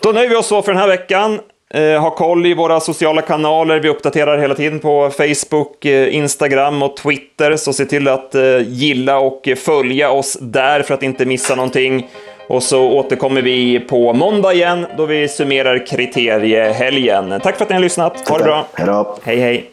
Då 0.00 0.12
nöjer 0.12 0.28
vi 0.28 0.36
oss 0.36 0.46
så 0.46 0.62
för 0.62 0.72
den 0.72 0.80
här 0.80 0.88
veckan. 0.88 1.40
Eh, 1.74 2.00
ha 2.00 2.10
koll 2.10 2.46
i 2.46 2.54
våra 2.54 2.80
sociala 2.80 3.22
kanaler. 3.22 3.80
Vi 3.80 3.88
uppdaterar 3.88 4.38
hela 4.38 4.54
tiden 4.54 4.78
på 4.80 5.10
Facebook, 5.10 5.84
eh, 5.84 6.14
Instagram 6.14 6.82
och 6.82 6.96
Twitter. 6.96 7.56
Så 7.56 7.72
se 7.72 7.84
till 7.84 8.08
att 8.08 8.34
eh, 8.34 8.58
gilla 8.68 9.18
och 9.18 9.48
följa 9.56 10.10
oss 10.10 10.38
där 10.40 10.82
för 10.82 10.94
att 10.94 11.02
inte 11.02 11.26
missa 11.26 11.54
någonting. 11.54 12.08
Och 12.46 12.62
så 12.62 12.90
återkommer 12.90 13.42
vi 13.42 13.80
på 13.80 14.12
måndag 14.12 14.52
igen 14.52 14.86
då 14.96 15.06
vi 15.06 15.28
summerar 15.28 15.86
kriteriehelgen. 15.86 17.40
Tack 17.42 17.56
för 17.56 17.64
att 17.64 17.68
ni 17.68 17.74
har 17.74 17.82
lyssnat. 17.82 18.28
Ha 18.28 18.38
det 18.38 18.44
bra. 18.44 18.66
Hej 18.74 18.86
då. 18.86 19.16
Hej, 19.22 19.36
hej. 19.36 19.70